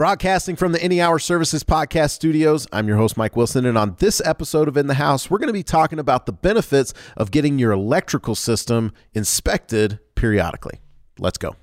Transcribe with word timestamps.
Broadcasting 0.00 0.56
from 0.56 0.72
the 0.72 0.82
Any 0.82 0.98
Hour 0.98 1.18
Services 1.18 1.62
Podcast 1.62 2.12
Studios, 2.12 2.66
I'm 2.72 2.88
your 2.88 2.96
host, 2.96 3.18
Mike 3.18 3.36
Wilson. 3.36 3.66
And 3.66 3.76
on 3.76 3.96
this 3.98 4.22
episode 4.24 4.66
of 4.66 4.78
In 4.78 4.86
the 4.86 4.94
House, 4.94 5.28
we're 5.28 5.36
going 5.36 5.48
to 5.48 5.52
be 5.52 5.62
talking 5.62 5.98
about 5.98 6.24
the 6.24 6.32
benefits 6.32 6.94
of 7.18 7.30
getting 7.30 7.58
your 7.58 7.70
electrical 7.70 8.34
system 8.34 8.94
inspected 9.12 9.98
periodically. 10.14 10.80
Let's 11.18 11.36
go. 11.36 11.54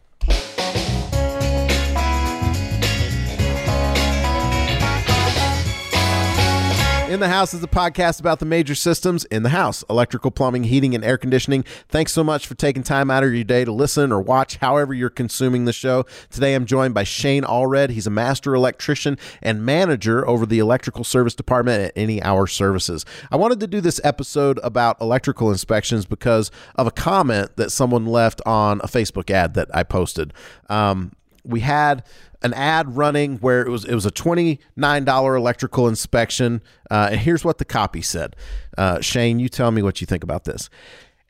In 7.18 7.22
the 7.22 7.30
House 7.30 7.52
is 7.56 7.64
a 7.64 7.68
podcast 7.68 8.20
about 8.20 8.38
the 8.38 8.46
major 8.46 8.76
systems 8.76 9.26
in 9.26 9.42
the 9.42 9.50
house 9.50 9.84
electrical, 9.90 10.30
plumbing, 10.30 10.66
heating, 10.66 10.94
and 10.94 11.04
air 11.04 11.18
conditioning. 11.18 11.64
Thanks 11.90 12.14
so 12.14 12.24
much 12.24 12.46
for 12.46 12.54
taking 12.54 12.84
time 12.84 13.10
out 13.10 13.24
of 13.24 13.34
your 13.34 13.44
day 13.44 13.66
to 13.66 13.72
listen 13.72 14.12
or 14.12 14.22
watch 14.22 14.58
however 14.58 14.94
you're 14.94 15.10
consuming 15.10 15.66
the 15.66 15.74
show. 15.74 16.06
Today 16.30 16.54
I'm 16.54 16.68
joined 16.68 16.94
by 16.94 17.04
Shane 17.04 17.42
Allred. 17.42 17.90
He's 17.90 18.06
a 18.06 18.12
master 18.12 18.54
electrician 18.54 19.18
and 19.42 19.66
manager 19.66 20.28
over 20.28 20.46
the 20.46 20.60
electrical 20.60 21.04
service 21.04 21.34
department 21.34 21.86
at 21.86 21.94
Any 21.96 22.22
Hour 22.22 22.46
Services. 22.46 23.04
I 23.32 23.36
wanted 23.36 23.62
to 23.62 23.68
do 23.68 23.82
this 23.82 24.00
episode 24.04 24.60
about 24.62 25.02
electrical 25.02 25.50
inspections 25.50 26.06
because 26.06 26.52
of 26.76 26.86
a 26.86 26.92
comment 26.92 27.56
that 27.56 27.72
someone 27.72 28.06
left 28.06 28.44
on 28.46 28.80
a 28.82 28.88
Facebook 28.88 29.32
ad 29.32 29.56
that 29.56 29.76
I 29.76 29.82
posted. 29.82 30.36
Um, 30.70 31.14
we 31.48 31.62
had 31.62 32.04
an 32.42 32.54
ad 32.54 32.96
running 32.96 33.38
where 33.38 33.62
it 33.62 33.70
was 33.70 33.86
it 33.86 33.96
was 33.96 34.06
a 34.06 34.12
twenty 34.12 34.60
nine 34.76 35.04
dollar 35.04 35.36
electrical 35.36 35.88
inspection, 35.88 36.62
uh, 36.92 37.10
and 37.12 37.20
here's 37.20 37.44
what 37.44 37.58
the 37.58 37.66
copy 37.66 38.02
said. 38.02 38.36
Uh, 38.78 39.02
Shane, 39.02 39.40
you 39.40 39.50
tell 39.50 39.72
me 39.72 39.82
what 39.82 40.02
you 40.02 40.08
think 40.08 40.24
about 40.24 40.44
this. 40.46 40.70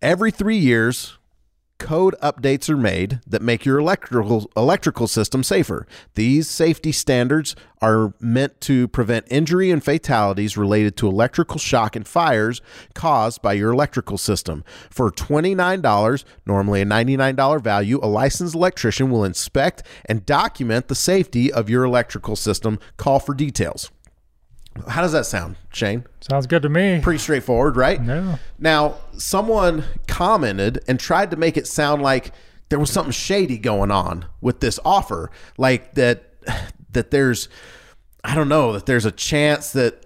Every 0.02 0.32
three 0.32 0.58
years, 0.58 1.17
code 1.78 2.16
updates 2.22 2.70
are 2.70 2.78
made 2.78 3.20
that 3.28 3.42
make 3.42 3.66
your 3.66 3.80
electrical 3.80 4.50
electrical 4.56 5.08
system 5.08 5.44
safer. 5.44 5.88
These 6.16 6.50
safety 6.50 6.92
standards 6.92 7.56
are 7.82 8.14
meant 8.20 8.60
to 8.62 8.88
prevent 8.88 9.28
injury 9.30 9.70
and 9.72 9.84
fatalities 9.84 10.58
related 10.58 10.98
to 10.98 11.08
electrical 11.08 11.60
shock 11.60 11.96
and 11.96 12.08
fires 12.08 12.62
caused 12.94 13.42
by 13.42 13.54
your 13.54 13.72
electrical 13.72 14.18
system. 14.18 14.64
For 14.90 15.12
$29, 15.12 16.24
normally 16.46 16.82
a 16.82 16.86
$99 16.86 17.62
value, 17.62 18.00
a 18.02 18.08
licensed 18.08 18.56
electrician 18.56 19.12
will 19.12 19.24
inspect 19.24 19.84
and 20.06 20.26
document 20.26 20.88
the 20.88 20.96
safety 20.96 21.52
of 21.52 21.70
your 21.70 21.84
electrical 21.84 22.36
system. 22.36 22.80
Call 22.98 23.20
for 23.20 23.36
details. 23.36 23.92
How 24.88 25.02
does 25.02 25.12
that 25.12 25.26
sound, 25.26 25.56
Shane? 25.74 26.06
Sounds 26.22 26.48
good 26.48 26.62
to 26.64 26.70
me. 26.70 27.00
Pretty 27.02 27.20
straightforward, 27.20 27.76
right? 27.76 28.02
No. 28.02 28.40
Now, 28.60 28.96
someone 29.18 29.84
commented 30.08 30.84
and 30.88 31.00
tried 31.00 31.32
to 31.32 31.38
make 31.38 31.58
it 31.58 31.68
sound 31.68 32.02
like 32.02 32.32
there 32.70 32.80
was 32.80 32.92
something 32.92 33.12
shady 33.12 33.58
going 33.58 33.92
on 33.92 34.26
with 34.42 34.60
this 34.60 34.80
offer, 34.84 35.32
like 35.58 35.96
that 35.96 36.34
that 36.92 37.12
there's 37.12 37.50
I 38.24 38.36
don't 38.36 38.50
know, 38.50 38.74
that 38.74 38.86
there's 38.86 39.06
a 39.06 39.12
chance 39.12 39.72
that 39.72 40.06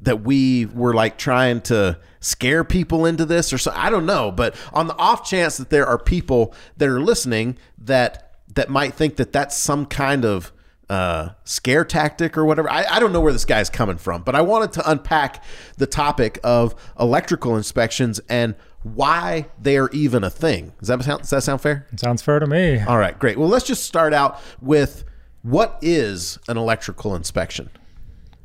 that 0.00 0.22
we 0.22 0.66
were 0.66 0.94
like 0.94 1.18
trying 1.18 1.60
to 1.62 1.98
scare 2.20 2.64
people 2.64 3.06
into 3.06 3.24
this 3.24 3.52
or 3.52 3.58
so 3.58 3.72
I 3.74 3.90
don't 3.90 4.06
know, 4.06 4.30
but 4.30 4.54
on 4.72 4.86
the 4.86 4.96
off 4.96 5.28
chance 5.28 5.56
that 5.56 5.70
there 5.70 5.86
are 5.86 5.98
people 5.98 6.54
that 6.76 6.88
are 6.88 7.00
listening 7.00 7.58
that 7.78 8.36
that 8.54 8.68
might 8.68 8.94
think 8.94 9.16
that 9.16 9.32
that's 9.32 9.56
some 9.56 9.86
kind 9.86 10.24
of 10.24 10.52
uh, 10.92 11.32
scare 11.44 11.86
tactic 11.86 12.36
or 12.36 12.44
whatever. 12.44 12.70
I, 12.70 12.84
I 12.84 13.00
don't 13.00 13.12
know 13.14 13.20
where 13.22 13.32
this 13.32 13.46
guy's 13.46 13.70
coming 13.70 13.96
from, 13.96 14.24
but 14.24 14.34
I 14.34 14.42
wanted 14.42 14.72
to 14.72 14.90
unpack 14.90 15.42
the 15.78 15.86
topic 15.86 16.38
of 16.44 16.74
electrical 17.00 17.56
inspections 17.56 18.20
and 18.28 18.54
why 18.82 19.46
they 19.58 19.78
are 19.78 19.88
even 19.92 20.22
a 20.22 20.28
thing. 20.28 20.74
Does 20.80 20.88
that 20.88 21.02
sound, 21.02 21.22
does 21.22 21.30
that 21.30 21.42
sound 21.44 21.62
fair? 21.62 21.86
It 21.94 22.00
sounds 22.00 22.20
fair 22.20 22.40
to 22.40 22.46
me. 22.46 22.78
All 22.80 22.98
right, 22.98 23.18
great. 23.18 23.38
Well, 23.38 23.48
let's 23.48 23.64
just 23.64 23.84
start 23.84 24.12
out 24.12 24.38
with 24.60 25.04
what 25.40 25.78
is 25.80 26.38
an 26.46 26.58
electrical 26.58 27.14
inspection? 27.14 27.70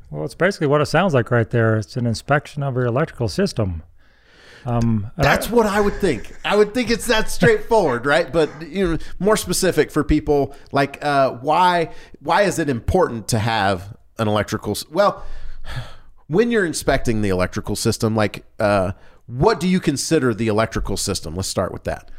Well, 0.10 0.24
it's 0.24 0.34
basically 0.34 0.68
what 0.68 0.80
it 0.80 0.86
sounds 0.86 1.14
like 1.14 1.32
right 1.32 1.50
there. 1.50 1.76
It's 1.76 1.98
an 1.98 2.08
inspection 2.08 2.64
of 2.64 2.76
your 2.76 2.86
electrical 2.86 3.28
system. 3.28 3.84
Um, 4.68 5.10
That's 5.16 5.48
I, 5.48 5.54
what 5.54 5.66
I 5.66 5.80
would 5.80 5.94
think. 5.96 6.36
I 6.44 6.58
would 6.58 6.74
think 6.74 6.92
it's 6.92 7.08
that 7.08 7.32
straightforward, 7.32 8.06
right? 8.14 8.32
But 8.32 8.50
you 8.68 8.92
know, 8.92 8.98
more 9.18 9.38
specific 9.38 9.92
for 9.92 10.04
people 10.04 10.54
like 10.74 11.04
uh, 11.04 11.32
why 11.36 11.92
why 12.20 12.42
is 12.42 12.60
it 12.60 12.70
important 12.70 13.30
to 13.30 13.40
have 13.40 13.96
an 14.20 14.28
electrical? 14.28 14.78
Well, 14.92 15.24
when 16.28 16.52
you're 16.52 16.66
inspecting 16.66 17.22
the 17.22 17.30
electrical 17.30 17.78
system, 17.78 18.14
like 18.14 18.44
uh, 18.60 18.92
what 19.26 19.62
do 19.62 19.70
you 19.70 19.80
consider 19.80 20.34
the 20.34 20.50
electrical 20.50 20.98
system? 20.98 21.36
Let's 21.36 21.48
start 21.48 21.72
with 21.72 21.86
that. 21.86 22.12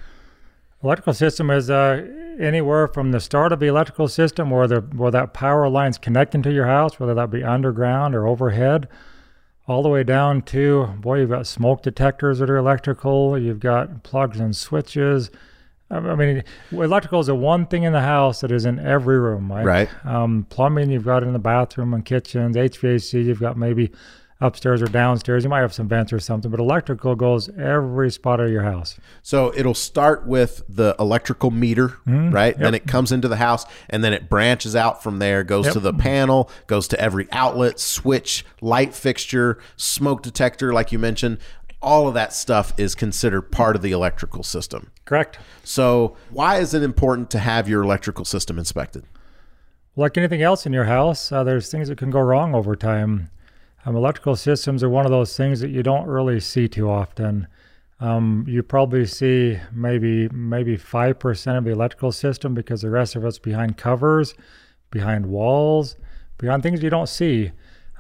Electrical 0.82 1.12
system 1.12 1.50
is 1.50 1.68
uh, 1.68 2.06
anywhere 2.40 2.88
from 2.88 3.10
the 3.10 3.20
start 3.20 3.52
of 3.52 3.60
the 3.60 3.66
electrical 3.66 4.08
system, 4.08 4.48
where 4.48 4.66
the 4.66 4.80
where 4.80 5.10
that 5.10 5.34
power 5.34 5.68
line's 5.68 5.98
connecting 5.98 6.40
to 6.44 6.52
your 6.52 6.66
house, 6.66 6.98
whether 6.98 7.12
that 7.12 7.30
be 7.30 7.44
underground 7.44 8.14
or 8.14 8.26
overhead 8.26 8.88
all 9.68 9.82
the 9.82 9.88
way 9.88 10.02
down 10.02 10.42
to 10.42 10.86
boy, 11.00 11.20
you've 11.20 11.30
got 11.30 11.46
smoke 11.46 11.82
detectors 11.82 12.38
that 12.38 12.50
are 12.50 12.56
electrical, 12.56 13.38
you've 13.38 13.60
got 13.60 14.02
plugs 14.02 14.40
and 14.40 14.56
switches. 14.56 15.30
I 15.90 16.00
mean, 16.00 16.44
electrical 16.70 17.20
is 17.20 17.28
the 17.28 17.34
one 17.34 17.66
thing 17.66 17.84
in 17.84 17.92
the 17.94 18.02
house 18.02 18.42
that 18.42 18.50
is 18.50 18.66
in 18.66 18.78
every 18.78 19.18
room, 19.18 19.50
right? 19.50 19.64
Right. 19.64 20.04
Um, 20.04 20.46
plumbing, 20.50 20.90
you've 20.90 21.04
got 21.04 21.22
in 21.22 21.32
the 21.32 21.38
bathroom 21.38 21.94
and 21.94 22.04
kitchens. 22.04 22.56
HVAC, 22.56 23.24
you've 23.24 23.40
got 23.40 23.56
maybe 23.56 23.90
upstairs 24.40 24.80
or 24.82 24.86
downstairs. 24.86 25.44
You 25.44 25.50
might 25.50 25.60
have 25.60 25.74
some 25.74 25.88
vents 25.88 26.12
or 26.12 26.20
something, 26.20 26.50
but 26.50 26.60
electrical 26.60 27.14
goes 27.14 27.48
every 27.58 28.10
spot 28.10 28.40
of 28.40 28.50
your 28.50 28.62
house. 28.62 28.98
So 29.22 29.52
it'll 29.56 29.74
start 29.74 30.26
with 30.26 30.62
the 30.68 30.94
electrical 30.98 31.50
meter, 31.50 31.88
mm-hmm. 31.88 32.30
right? 32.30 32.54
Yep. 32.54 32.60
Then 32.60 32.74
it 32.74 32.86
comes 32.86 33.10
into 33.10 33.28
the 33.28 33.36
house 33.36 33.64
and 33.90 34.04
then 34.04 34.12
it 34.12 34.28
branches 34.28 34.76
out 34.76 35.02
from 35.02 35.18
there, 35.18 35.42
goes 35.42 35.66
yep. 35.66 35.74
to 35.74 35.80
the 35.80 35.92
panel, 35.92 36.50
goes 36.66 36.88
to 36.88 37.00
every 37.00 37.28
outlet, 37.32 37.80
switch, 37.80 38.44
light 38.60 38.94
fixture, 38.94 39.58
smoke 39.76 40.22
detector, 40.22 40.72
like 40.72 40.92
you 40.92 40.98
mentioned. 40.98 41.38
All 41.80 42.08
of 42.08 42.14
that 42.14 42.32
stuff 42.32 42.72
is 42.76 42.96
considered 42.96 43.52
part 43.52 43.76
of 43.76 43.82
the 43.82 43.92
electrical 43.92 44.42
system. 44.42 44.90
Correct. 45.04 45.38
So, 45.62 46.16
why 46.30 46.58
is 46.58 46.74
it 46.74 46.82
important 46.82 47.30
to 47.30 47.38
have 47.38 47.68
your 47.68 47.84
electrical 47.84 48.24
system 48.24 48.58
inspected? 48.58 49.04
Like 49.94 50.18
anything 50.18 50.42
else 50.42 50.66
in 50.66 50.72
your 50.72 50.84
house, 50.84 51.30
uh, 51.30 51.44
there's 51.44 51.70
things 51.70 51.88
that 51.88 51.96
can 51.96 52.10
go 52.10 52.20
wrong 52.20 52.52
over 52.52 52.74
time. 52.74 53.30
Um, 53.88 53.96
electrical 53.96 54.36
systems 54.36 54.82
are 54.82 54.90
one 54.90 55.06
of 55.06 55.10
those 55.10 55.34
things 55.34 55.60
that 55.60 55.70
you 55.70 55.82
don't 55.82 56.06
really 56.06 56.40
see 56.40 56.68
too 56.68 56.90
often. 56.90 57.46
Um, 58.00 58.44
you 58.46 58.62
probably 58.62 59.06
see 59.06 59.58
maybe 59.72 60.28
maybe 60.28 60.76
five 60.76 61.18
percent 61.18 61.56
of 61.56 61.64
the 61.64 61.70
electrical 61.70 62.12
system 62.12 62.52
because 62.52 62.82
the 62.82 62.90
rest 62.90 63.16
of 63.16 63.24
it's 63.24 63.38
behind 63.38 63.78
covers, 63.78 64.34
behind 64.90 65.24
walls, 65.24 65.96
behind 66.36 66.62
things 66.62 66.82
you 66.82 66.90
don't 66.90 67.08
see. 67.08 67.52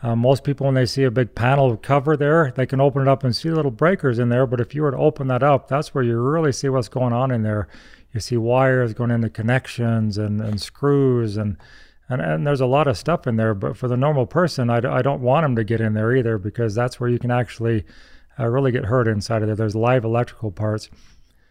Um, 0.02 0.18
most 0.18 0.44
people, 0.44 0.66
when 0.66 0.74
they 0.74 0.84
see 0.84 1.04
a 1.04 1.10
big 1.10 1.34
panel 1.34 1.74
cover 1.78 2.18
there, 2.18 2.52
they 2.54 2.66
can 2.66 2.82
open 2.82 3.00
it 3.00 3.08
up 3.08 3.24
and 3.24 3.34
see 3.34 3.48
little 3.48 3.70
breakers 3.70 4.18
in 4.18 4.28
there. 4.28 4.46
But 4.46 4.60
if 4.60 4.74
you 4.74 4.82
were 4.82 4.90
to 4.90 4.98
open 4.98 5.28
that 5.28 5.42
up, 5.42 5.68
that's 5.68 5.94
where 5.94 6.04
you 6.04 6.20
really 6.20 6.52
see 6.52 6.68
what's 6.68 6.88
going 6.88 7.14
on 7.14 7.30
in 7.30 7.44
there. 7.44 7.66
You 8.12 8.20
see 8.20 8.36
wires 8.36 8.92
going 8.92 9.10
into 9.10 9.30
connections 9.30 10.18
and, 10.18 10.42
and 10.42 10.60
screws 10.60 11.38
and 11.38 11.56
and, 12.08 12.20
and 12.20 12.46
there's 12.46 12.60
a 12.60 12.66
lot 12.66 12.86
of 12.86 12.96
stuff 12.96 13.26
in 13.26 13.36
there, 13.36 13.54
but 13.54 13.76
for 13.76 13.88
the 13.88 13.96
normal 13.96 14.26
person, 14.26 14.70
I, 14.70 14.78
I 14.78 15.02
don't 15.02 15.20
want 15.20 15.44
them 15.44 15.56
to 15.56 15.64
get 15.64 15.80
in 15.80 15.94
there 15.94 16.14
either 16.14 16.38
because 16.38 16.74
that's 16.74 16.98
where 16.98 17.10
you 17.10 17.18
can 17.18 17.30
actually 17.30 17.84
uh, 18.38 18.46
really 18.46 18.72
get 18.72 18.86
hurt 18.86 19.08
inside 19.08 19.42
of 19.42 19.48
there. 19.48 19.56
There's 19.56 19.76
live 19.76 20.04
electrical 20.04 20.50
parts. 20.50 20.88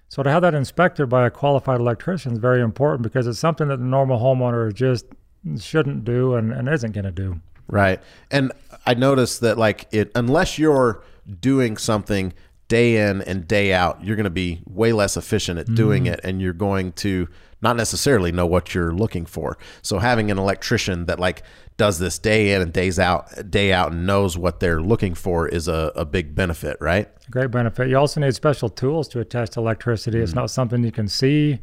So 0.10 0.24
to 0.24 0.32
have 0.32 0.42
that 0.42 0.56
inspected 0.56 1.10
by 1.10 1.28
a 1.28 1.30
qualified 1.30 1.80
electrician 1.80 2.34
is 2.34 2.40
very 2.40 2.62
important 2.62 3.04
because 3.04 3.28
it's 3.28 3.40
something 3.40 3.68
that 3.68 3.78
the 3.78 3.86
normal 3.86 4.20
homeowner 4.20 4.74
just 4.74 5.06
shouldn't 5.60 6.06
do 6.06 6.36
and, 6.36 6.52
and 6.52 6.68
isn't 6.68 6.94
going 6.94 7.06
to 7.06 7.12
do. 7.12 7.40
Right. 7.68 8.00
And 8.32 8.54
I 8.86 8.94
noticed 8.94 9.42
that 9.42 9.58
like 9.58 9.88
it 9.92 10.12
unless 10.16 10.58
you're 10.58 11.04
doing 11.42 11.76
something 11.78 12.34
day 12.70 13.10
in 13.10 13.22
and 13.22 13.48
day 13.48 13.74
out, 13.74 14.04
you're 14.04 14.16
going 14.16 14.24
to 14.24 14.30
be 14.30 14.62
way 14.66 14.94
less 14.94 15.18
efficient 15.18 15.60
at 15.60 15.74
doing 15.76 16.06
mm. 16.06 16.14
it 16.14 16.22
and 16.24 16.42
you're 16.42 16.54
going 16.54 16.94
to 16.94 17.28
not 17.62 17.76
necessarily 17.76 18.32
know 18.32 18.46
what 18.46 18.74
you're 18.74 18.94
looking 18.94 19.26
for. 19.26 19.58
So 19.82 20.00
having 20.00 20.30
an 20.32 20.38
electrician 20.38 21.06
that 21.06 21.20
like 21.20 21.44
does 21.78 22.00
this 22.00 22.20
day 22.20 22.54
in 22.54 22.62
and 22.62 22.74
days 22.74 23.00
out, 23.00 23.50
day 23.50 23.72
out, 23.72 23.92
and 23.92 24.06
knows 24.06 24.38
what 24.38 24.60
they're 24.60 24.82
looking 24.82 25.14
for 25.14 25.48
is 25.48 25.68
a, 25.68 25.92
a 25.96 26.06
big 26.06 26.34
benefit, 26.36 26.78
right? 26.82 27.10
Great 27.30 27.52
benefit. 27.52 27.90
You 27.90 27.98
also 27.98 28.20
need 28.20 28.34
special 28.34 28.70
tools 28.70 29.08
to 29.10 29.20
attach 29.20 29.58
electricity. 29.58 30.18
Mm-hmm. 30.18 30.24
It's 30.24 30.36
not 30.36 30.50
something 30.50 30.84
you 30.84 30.92
can 30.92 31.08
see. 31.08 31.60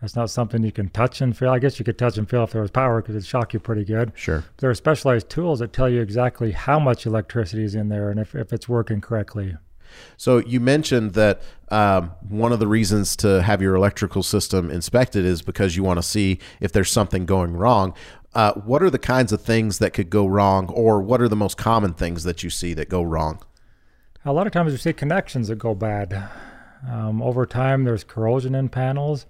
It's 0.00 0.14
not 0.14 0.30
something 0.30 0.62
you 0.62 0.70
can 0.70 0.90
touch 0.90 1.20
and 1.20 1.36
feel. 1.36 1.50
I 1.50 1.58
guess 1.58 1.80
you 1.80 1.84
could 1.84 1.98
touch 1.98 2.18
and 2.18 2.30
feel 2.30 2.44
if 2.44 2.52
there 2.52 2.62
was 2.62 2.70
power 2.70 3.02
because 3.02 3.16
it'd 3.16 3.26
shock 3.26 3.52
you 3.52 3.58
pretty 3.58 3.84
good. 3.84 4.12
Sure. 4.14 4.44
There 4.58 4.70
are 4.70 4.74
specialized 4.74 5.28
tools 5.28 5.58
that 5.58 5.72
tell 5.72 5.88
you 5.88 6.00
exactly 6.00 6.52
how 6.52 6.78
much 6.78 7.04
electricity 7.04 7.64
is 7.64 7.74
in 7.74 7.88
there 7.88 8.10
and 8.10 8.20
if, 8.20 8.36
if 8.36 8.52
it's 8.52 8.68
working 8.68 9.00
correctly. 9.00 9.56
So 10.16 10.38
you 10.38 10.60
mentioned 10.60 11.12
that 11.14 11.42
um, 11.70 12.12
one 12.28 12.52
of 12.52 12.58
the 12.58 12.66
reasons 12.66 13.16
to 13.16 13.42
have 13.42 13.60
your 13.60 13.74
electrical 13.74 14.22
system 14.22 14.70
inspected 14.70 15.24
is 15.24 15.42
because 15.42 15.76
you 15.76 15.82
want 15.82 15.98
to 15.98 16.02
see 16.02 16.38
if 16.60 16.72
there's 16.72 16.90
something 16.90 17.26
going 17.26 17.54
wrong. 17.56 17.94
Uh, 18.34 18.52
what 18.54 18.82
are 18.82 18.90
the 18.90 18.98
kinds 18.98 19.32
of 19.32 19.40
things 19.40 19.78
that 19.78 19.92
could 19.92 20.10
go 20.10 20.26
wrong, 20.26 20.68
or 20.70 21.00
what 21.00 21.20
are 21.20 21.28
the 21.28 21.36
most 21.36 21.56
common 21.56 21.94
things 21.94 22.24
that 22.24 22.42
you 22.42 22.50
see 22.50 22.74
that 22.74 22.88
go 22.88 23.02
wrong? 23.02 23.40
A 24.24 24.32
lot 24.32 24.46
of 24.46 24.52
times 24.52 24.72
we 24.72 24.78
see 24.78 24.92
connections 24.92 25.48
that 25.48 25.56
go 25.56 25.74
bad. 25.74 26.28
Um, 26.88 27.22
over 27.22 27.46
time, 27.46 27.84
there's 27.84 28.04
corrosion 28.04 28.54
in 28.54 28.68
panels. 28.68 29.26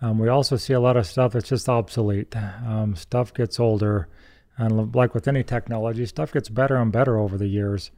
Um, 0.00 0.18
we 0.18 0.28
also 0.28 0.56
see 0.56 0.72
a 0.72 0.80
lot 0.80 0.96
of 0.96 1.06
stuff 1.06 1.32
that's 1.32 1.48
just 1.48 1.68
obsolete. 1.68 2.34
Um, 2.36 2.96
stuff 2.96 3.32
gets 3.32 3.60
older, 3.60 4.08
and 4.56 4.94
like 4.94 5.14
with 5.14 5.28
any 5.28 5.44
technology, 5.44 6.06
stuff 6.06 6.32
gets 6.32 6.48
better 6.48 6.76
and 6.76 6.90
better 6.90 7.18
over 7.18 7.38
the 7.38 7.46
years. 7.46 7.90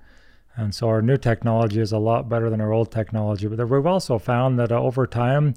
And 0.57 0.75
so 0.75 0.89
our 0.89 1.03
new 1.03 1.17
technology 1.17 1.81
is 1.81 1.93
a 1.93 1.99
lot 1.99 2.29
better 2.29 2.49
than 2.49 2.61
our 2.61 2.73
old 2.73 2.93
technology. 2.93 3.47
But 3.49 3.69
we've 3.69 3.87
also 3.87 4.19
found 4.19 4.59
that 4.59 4.71
uh, 4.71 4.81
over 4.81 5.07
time, 5.07 5.55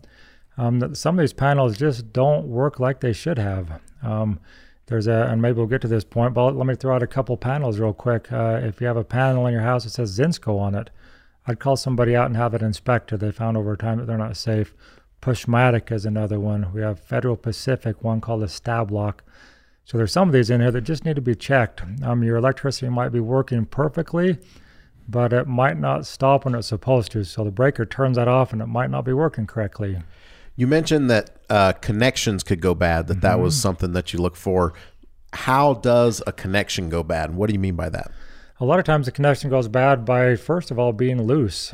um, 0.57 0.79
that 0.79 0.97
some 0.97 1.19
of 1.19 1.23
these 1.23 1.33
panels 1.33 1.77
just 1.77 2.11
don't 2.13 2.47
work 2.47 2.79
like 2.79 2.99
they 2.99 3.13
should 3.13 3.37
have. 3.37 3.79
Um, 4.01 4.39
there's 4.87 5.07
a, 5.07 5.27
and 5.29 5.41
maybe 5.41 5.57
we'll 5.57 5.67
get 5.67 5.81
to 5.81 5.87
this 5.87 6.03
point, 6.03 6.33
but 6.33 6.55
let 6.55 6.65
me 6.65 6.75
throw 6.75 6.95
out 6.95 7.03
a 7.03 7.07
couple 7.07 7.37
panels 7.37 7.77
real 7.77 7.93
quick. 7.93 8.31
Uh, 8.31 8.59
if 8.63 8.81
you 8.81 8.87
have 8.87 8.97
a 8.97 9.03
panel 9.03 9.45
in 9.45 9.53
your 9.53 9.61
house 9.61 9.83
that 9.83 9.91
says 9.91 10.17
Zinsco 10.17 10.59
on 10.59 10.73
it, 10.73 10.89
I'd 11.45 11.59
call 11.59 11.77
somebody 11.77 12.15
out 12.15 12.27
and 12.27 12.35
have 12.37 12.53
it 12.53 12.61
inspected. 12.61 13.19
They 13.19 13.31
found 13.31 13.55
over 13.55 13.75
time 13.75 13.99
that 13.99 14.07
they're 14.07 14.17
not 14.17 14.37
safe. 14.37 14.73
Pushmatic 15.21 15.91
is 15.91 16.05
another 16.05 16.39
one. 16.39 16.73
We 16.73 16.81
have 16.81 16.99
Federal 16.99 17.35
Pacific, 17.35 18.03
one 18.03 18.21
called 18.21 18.43
a 18.43 18.47
Stab-Lok. 18.47 19.23
So 19.83 19.97
there's 19.97 20.11
some 20.11 20.29
of 20.29 20.33
these 20.33 20.49
in 20.49 20.61
here 20.61 20.71
that 20.71 20.81
just 20.81 21.05
need 21.05 21.15
to 21.15 21.21
be 21.21 21.35
checked. 21.35 21.81
Um, 22.03 22.23
your 22.23 22.37
electricity 22.37 22.89
might 22.89 23.09
be 23.09 23.19
working 23.19 23.65
perfectly, 23.65 24.37
but 25.07 25.31
it 25.31 25.47
might 25.47 25.79
not 25.79 26.05
stop 26.05 26.45
when 26.45 26.55
it's 26.55 26.67
supposed 26.67 27.11
to. 27.13 27.23
So 27.23 27.43
the 27.43 27.51
breaker 27.51 27.85
turns 27.85 28.17
that 28.17 28.27
off 28.27 28.51
and 28.51 28.61
it 28.61 28.67
might 28.67 28.89
not 28.89 29.05
be 29.05 29.13
working 29.13 29.47
correctly. 29.47 29.97
You 30.55 30.67
mentioned 30.67 31.09
that 31.09 31.37
uh, 31.49 31.73
connections 31.73 32.43
could 32.43 32.61
go 32.61 32.73
bad, 32.75 33.07
that 33.07 33.13
mm-hmm. 33.13 33.21
that 33.21 33.39
was 33.39 33.53
mm-hmm. 33.55 33.61
something 33.61 33.93
that 33.93 34.11
you 34.11 34.19
look 34.19 34.35
for. 34.35 34.73
How 35.33 35.75
does 35.75 36.21
a 36.25 36.31
connection 36.31 36.89
go 36.89 37.03
bad? 37.03 37.29
And 37.29 37.37
What 37.37 37.47
do 37.47 37.53
you 37.53 37.59
mean 37.59 37.75
by 37.75 37.89
that? 37.89 38.11
A 38.59 38.65
lot 38.65 38.79
of 38.79 38.85
times 38.85 39.05
the 39.05 39.11
connection 39.11 39.49
goes 39.49 39.67
bad 39.67 40.03
by, 40.03 40.35
first 40.35 40.71
of 40.71 40.79
all, 40.79 40.91
being 40.91 41.21
loose. 41.21 41.73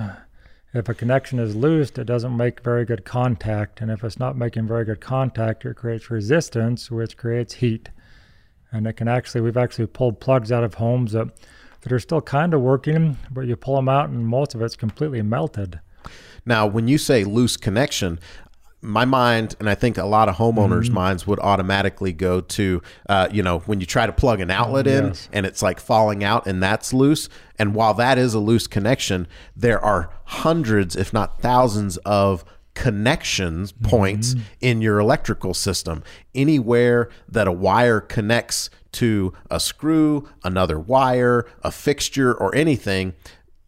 If 0.73 0.89
a 0.89 0.93
connection 0.93 1.39
is 1.39 1.55
loose, 1.55 1.91
it 1.91 2.05
doesn't 2.05 2.35
make 2.35 2.59
very 2.61 2.83
good 2.83 3.05
contact. 3.05 3.79
And 3.79 3.89
if 3.89 4.03
it's 4.03 4.19
not 4.19 4.35
making 4.35 4.67
very 4.67 4.83
good 4.83 4.99
contact, 4.99 5.63
it 5.65 5.75
creates 5.75 6.11
resistance, 6.11 6.91
which 6.91 7.15
creates 7.15 7.53
heat. 7.55 7.89
And 8.71 8.85
it 8.85 8.93
can 8.93 9.07
actually, 9.07 9.41
we've 9.41 9.55
actually 9.55 9.85
pulled 9.85 10.19
plugs 10.19 10.51
out 10.51 10.63
of 10.63 10.73
homes 10.73 11.13
that, 11.13 11.27
that 11.83 11.91
are 11.91 11.99
still 11.99 12.21
kind 12.21 12.53
of 12.53 12.61
working, 12.61 13.17
but 13.31 13.45
you 13.45 13.55
pull 13.55 13.75
them 13.75 13.89
out 13.89 14.09
and 14.09 14.25
most 14.25 14.55
of 14.55 14.61
it's 14.61 14.75
completely 14.75 15.21
melted. 15.21 15.79
Now, 16.45 16.65
when 16.65 16.87
you 16.87 16.97
say 16.97 17.23
loose 17.23 17.57
connection, 17.57 18.19
my 18.81 19.05
mind, 19.05 19.55
and 19.59 19.69
I 19.69 19.75
think 19.75 19.97
a 19.97 20.03
lot 20.03 20.27
of 20.27 20.35
homeowners' 20.35 20.85
mm-hmm. 20.85 20.93
minds 20.93 21.25
would 21.25 21.39
automatically 21.39 22.11
go 22.11 22.41
to, 22.41 22.81
uh, 23.07 23.29
you 23.31 23.41
know, 23.41 23.59
when 23.59 23.79
you 23.79 23.85
try 23.85 24.05
to 24.05 24.11
plug 24.11 24.41
an 24.41 24.51
outlet 24.51 24.87
in 24.87 25.07
yes. 25.07 25.29
and 25.31 25.45
it's 25.45 25.61
like 25.61 25.79
falling 25.79 26.23
out 26.23 26.47
and 26.47 26.61
that's 26.61 26.93
loose. 26.93 27.29
And 27.57 27.73
while 27.75 27.93
that 27.93 28.17
is 28.17 28.33
a 28.33 28.39
loose 28.39 28.67
connection, 28.67 29.27
there 29.55 29.79
are 29.79 30.09
hundreds, 30.25 30.97
if 30.97 31.13
not 31.13 31.41
thousands, 31.41 31.95
of 31.97 32.43
connections 32.73 33.71
points 33.71 34.33
mm-hmm. 34.33 34.43
in 34.59 34.81
your 34.81 34.99
electrical 34.99 35.53
system. 35.53 36.03
Anywhere 36.35 37.09
that 37.29 37.47
a 37.47 37.51
wire 37.53 38.01
connects 38.01 38.69
to 38.93 39.33
a 39.49 39.59
screw, 39.59 40.29
another 40.43 40.79
wire, 40.79 41.45
a 41.63 41.71
fixture, 41.71 42.33
or 42.33 42.55
anything, 42.55 43.13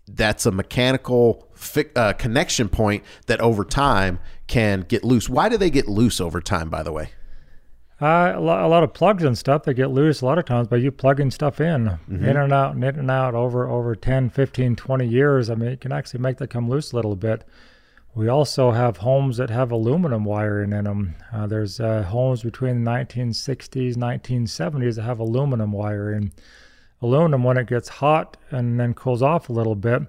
that's 0.07 0.45
a 0.45 0.51
mechanical 0.51 1.48
fi- 1.54 1.89
uh, 1.95 2.13
connection 2.13 2.69
point 2.69 3.04
that 3.27 3.42
over 3.42 3.63
time 3.63 4.19
can 4.48 4.81
get 4.81 5.04
loose. 5.04 5.27
Why 5.27 5.50
do 5.50 5.57
they 5.57 5.69
get 5.69 5.88
loose 5.88 6.22
over 6.22 6.42
time, 6.42 6.69
by 6.69 6.83
the 6.83 6.92
way? 6.92 7.10
Uh, 8.01 8.33
a, 8.36 8.39
lot, 8.39 8.63
a 8.63 8.68
lot 8.68 8.83
of 8.83 8.94
plugs 8.94 9.24
and 9.24 9.38
stuff 9.38 9.63
they 9.63 9.74
get 9.74 9.89
loose 9.89 10.19
a 10.19 10.25
lot 10.25 10.38
of 10.38 10.44
times 10.44 10.68
by 10.68 10.75
you 10.75 10.92
plugging 10.92 11.31
stuff 11.31 11.62
in 11.62 11.86
mm-hmm. 11.86 12.25
in 12.25 12.36
and 12.36 12.51
out 12.51 12.75
and 12.75 12.83
in 12.83 13.00
and 13.00 13.10
out 13.10 13.33
over 13.33 13.69
over 13.69 13.95
10 13.95 14.30
15 14.31 14.75
20 14.75 15.07
years 15.07 15.50
i 15.50 15.56
mean 15.56 15.69
it 15.69 15.80
can 15.80 15.94
actually 15.94 16.19
make 16.19 16.38
that 16.38 16.50
come 16.50 16.68
loose 16.68 16.92
a 16.92 16.95
little 16.98 17.16
bit 17.16 17.45
we 18.15 18.27
also 18.27 18.71
have 18.71 18.97
homes 18.97 19.38
that 19.38 19.50
have 19.50 19.71
aluminum 19.71 20.23
wiring 20.23 20.73
in 20.73 20.85
them 20.85 21.15
uh, 21.33 21.45
there's 21.45 21.79
uh, 21.79 22.03
homes 22.03 22.44
between 22.44 22.83
the 22.83 22.91
1960s 22.91 23.95
1970s 23.95 24.95
that 24.95 25.03
have 25.03 25.19
aluminum 25.19 25.71
wiring. 25.71 26.31
Aluminum 27.01 27.44
when 27.44 27.57
it 27.57 27.67
gets 27.67 27.89
hot 27.89 28.38
and 28.51 28.79
then 28.79 28.94
cools 28.94 29.21
off 29.21 29.50
a 29.50 29.53
little 29.53 29.75
bit 29.75 30.01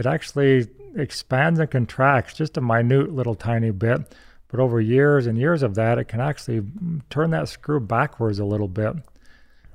it 0.00 0.06
actually 0.06 0.66
expands 0.96 1.60
and 1.60 1.70
contracts 1.70 2.34
just 2.34 2.56
a 2.56 2.60
minute 2.60 3.12
little 3.12 3.34
tiny 3.34 3.70
bit. 3.70 4.00
But 4.48 4.60
over 4.60 4.80
years 4.80 5.26
and 5.26 5.38
years 5.38 5.62
of 5.62 5.74
that, 5.76 5.98
it 5.98 6.04
can 6.04 6.20
actually 6.20 6.62
turn 7.08 7.30
that 7.30 7.48
screw 7.48 7.80
backwards 7.80 8.38
a 8.38 8.44
little 8.44 8.66
bit, 8.66 8.96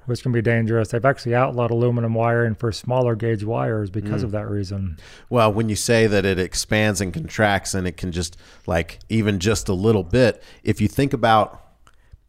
which 0.05 0.21
can 0.21 0.31
be 0.31 0.41
dangerous. 0.41 0.89
They've 0.89 1.03
actually 1.03 1.35
outlawed 1.35 1.71
aluminum 1.71 2.13
wiring 2.13 2.55
for 2.55 2.71
smaller 2.71 3.15
gauge 3.15 3.43
wires 3.43 3.89
because 3.89 4.21
mm. 4.21 4.25
of 4.25 4.31
that 4.31 4.49
reason. 4.49 4.97
Well, 5.29 5.51
when 5.51 5.69
you 5.69 5.75
say 5.75 6.07
that 6.07 6.25
it 6.25 6.39
expands 6.39 7.01
and 7.01 7.13
contracts 7.13 7.73
and 7.73 7.87
it 7.87 7.97
can 7.97 8.11
just 8.11 8.37
like 8.67 8.99
even 9.09 9.39
just 9.39 9.69
a 9.69 9.73
little 9.73 10.03
bit, 10.03 10.41
if 10.63 10.81
you 10.81 10.87
think 10.87 11.13
about 11.13 11.61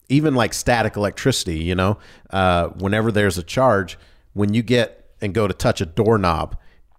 even 0.09 0.35
like 0.35 0.55
static 0.55 0.97
electricity, 0.97 1.59
you 1.59 1.75
know, 1.75 1.99
uh, 2.31 2.69
whenever 2.69 3.11
there's 3.11 3.39
a 3.39 3.43
charge, 3.43 3.99
when 4.33 4.55
you 4.55 4.63
get 4.63 5.11
and 5.21 5.35
go 5.35 5.47
to 5.49 5.55
touch 5.55 5.81
a 5.81 5.87
doorknob, 5.87 6.57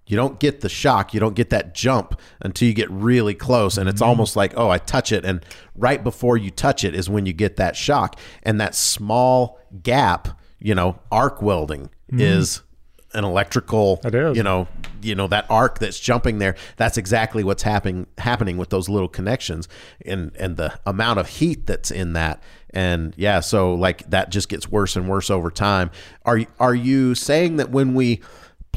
you 0.07 0.15
don't 0.15 0.39
get 0.39 0.61
the 0.61 0.69
shock 0.69 1.13
you 1.13 1.19
don't 1.19 1.35
get 1.35 1.49
that 1.49 1.75
jump 1.75 2.19
until 2.39 2.67
you 2.67 2.73
get 2.73 2.89
really 2.89 3.35
close 3.35 3.77
and 3.77 3.87
it's 3.87 4.01
mm-hmm. 4.01 4.09
almost 4.09 4.35
like 4.35 4.53
oh 4.55 4.69
i 4.69 4.77
touch 4.77 5.11
it 5.11 5.25
and 5.25 5.45
right 5.75 6.03
before 6.03 6.37
you 6.37 6.49
touch 6.49 6.83
it 6.83 6.95
is 6.95 7.09
when 7.09 7.25
you 7.25 7.33
get 7.33 7.57
that 7.57 7.75
shock 7.75 8.17
and 8.43 8.59
that 8.59 8.73
small 8.73 9.59
gap 9.83 10.39
you 10.59 10.75
know 10.75 10.99
arc 11.11 11.41
welding 11.41 11.89
mm-hmm. 12.11 12.19
is 12.19 12.61
an 13.13 13.23
electrical 13.23 14.01
it 14.03 14.13
is. 14.13 14.35
you 14.35 14.43
know 14.43 14.67
you 15.01 15.15
know 15.15 15.27
that 15.27 15.45
arc 15.49 15.79
that's 15.79 15.99
jumping 15.99 16.39
there 16.39 16.55
that's 16.75 16.97
exactly 16.97 17.43
what's 17.43 17.63
happening 17.63 18.05
happening 18.17 18.57
with 18.57 18.69
those 18.69 18.89
little 18.89 19.07
connections 19.07 19.67
and 20.05 20.35
and 20.37 20.57
the 20.57 20.77
amount 20.85 21.19
of 21.19 21.27
heat 21.27 21.65
that's 21.65 21.89
in 21.89 22.13
that 22.13 22.41
and 22.71 23.13
yeah 23.17 23.39
so 23.39 23.73
like 23.73 24.07
that 24.09 24.29
just 24.29 24.49
gets 24.49 24.69
worse 24.69 24.95
and 24.95 25.07
worse 25.07 25.29
over 25.29 25.49
time 25.49 25.89
are 26.25 26.41
are 26.59 26.75
you 26.75 27.15
saying 27.15 27.55
that 27.55 27.69
when 27.69 27.93
we 27.93 28.21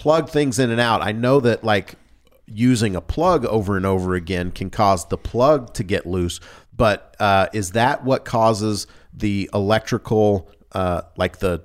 plug 0.00 0.31
things 0.31 0.59
in 0.59 0.71
and 0.71 0.81
out. 0.81 1.03
I 1.03 1.12
know 1.12 1.41
that 1.41 1.62
like 1.62 1.97
using 2.47 2.97
a 2.97 3.03
plug 3.03 3.44
over 3.44 3.76
and 3.76 3.85
over 3.85 4.15
again 4.15 4.50
can 4.50 4.71
cause 4.71 5.06
the 5.09 5.19
plug 5.19 5.75
to 5.75 5.85
get 5.85 6.06
loose, 6.06 6.41
but 6.75 7.15
uh, 7.21 7.49
is 7.53 7.73
that 7.73 8.03
what 8.03 8.25
causes 8.25 8.87
the 9.12 9.50
electrical, 9.53 10.50
uh, 10.73 11.03
like 11.19 11.41
the 11.41 11.62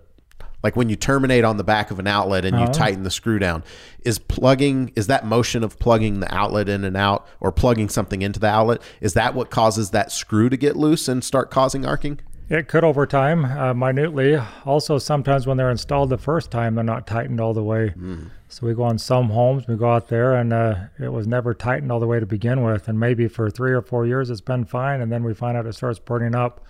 like 0.66 0.76
when 0.76 0.90
you 0.90 0.96
terminate 0.96 1.44
on 1.44 1.58
the 1.58 1.64
back 1.64 1.92
of 1.92 2.00
an 2.00 2.08
outlet 2.08 2.44
and 2.44 2.58
you 2.58 2.64
uh-huh. 2.64 2.74
tighten 2.74 3.04
the 3.04 3.12
screw 3.12 3.38
down 3.38 3.64
is 4.04 4.18
plugging 4.18 4.92
is 4.96 5.06
that 5.06 5.24
motion 5.24 5.64
of 5.64 5.78
plugging 5.78 6.22
the 6.22 6.34
outlet 6.34 6.68
in 6.68 6.84
and 6.84 6.98
out 6.98 7.28
or 7.40 7.52
plugging 7.52 7.88
something 7.88 8.24
into 8.24 8.40
the 8.40 8.48
outlet 8.48 8.82
is 9.00 9.14
that 9.14 9.36
what 9.36 9.52
causes 9.52 9.92
that 9.92 10.12
screw 10.12 10.50
to 10.50 10.58
get 10.58 10.76
loose 10.76 11.08
and 11.08 11.24
start 11.24 11.52
causing 11.52 11.86
arcing 11.86 12.20
it 12.48 12.68
could 12.68 12.84
over 12.84 13.08
time, 13.08 13.44
uh, 13.44 13.74
minutely. 13.74 14.40
Also, 14.66 15.00
sometimes 15.00 15.48
when 15.48 15.58
they're 15.58 15.72
installed 15.72 16.12
the 16.12 16.18
first 16.20 16.52
time, 16.52 16.76
they're 16.76 16.84
not 16.84 17.08
tightened 17.08 17.42
all 17.42 17.56
the 17.56 17.64
way. 17.64 17.92
Mm. 17.98 18.30
So 18.50 18.68
we 18.68 18.76
go 18.76 18.84
on 18.84 19.00
some 19.00 19.30
homes, 19.30 19.68
we 19.68 19.76
go 19.76 19.92
out 19.92 20.10
there, 20.10 20.36
and 20.36 20.54
uh, 20.54 20.76
it 21.00 21.12
was 21.12 21.26
never 21.26 21.56
tightened 21.56 21.92
all 21.92 22.00
the 22.00 22.06
way 22.06 22.20
to 22.20 22.26
begin 22.28 22.64
with. 22.64 22.88
And 22.88 23.00
maybe 23.00 23.28
for 23.28 23.50
three 23.50 23.72
or 23.72 23.82
four 23.82 24.06
years, 24.06 24.30
it's 24.30 24.42
been 24.42 24.64
fine, 24.64 25.02
and 25.02 25.12
then 25.12 25.24
we 25.24 25.34
find 25.34 25.58
out 25.58 25.66
it 25.66 25.74
starts 25.74 25.98
burning 25.98 26.36
up. 26.36 26.64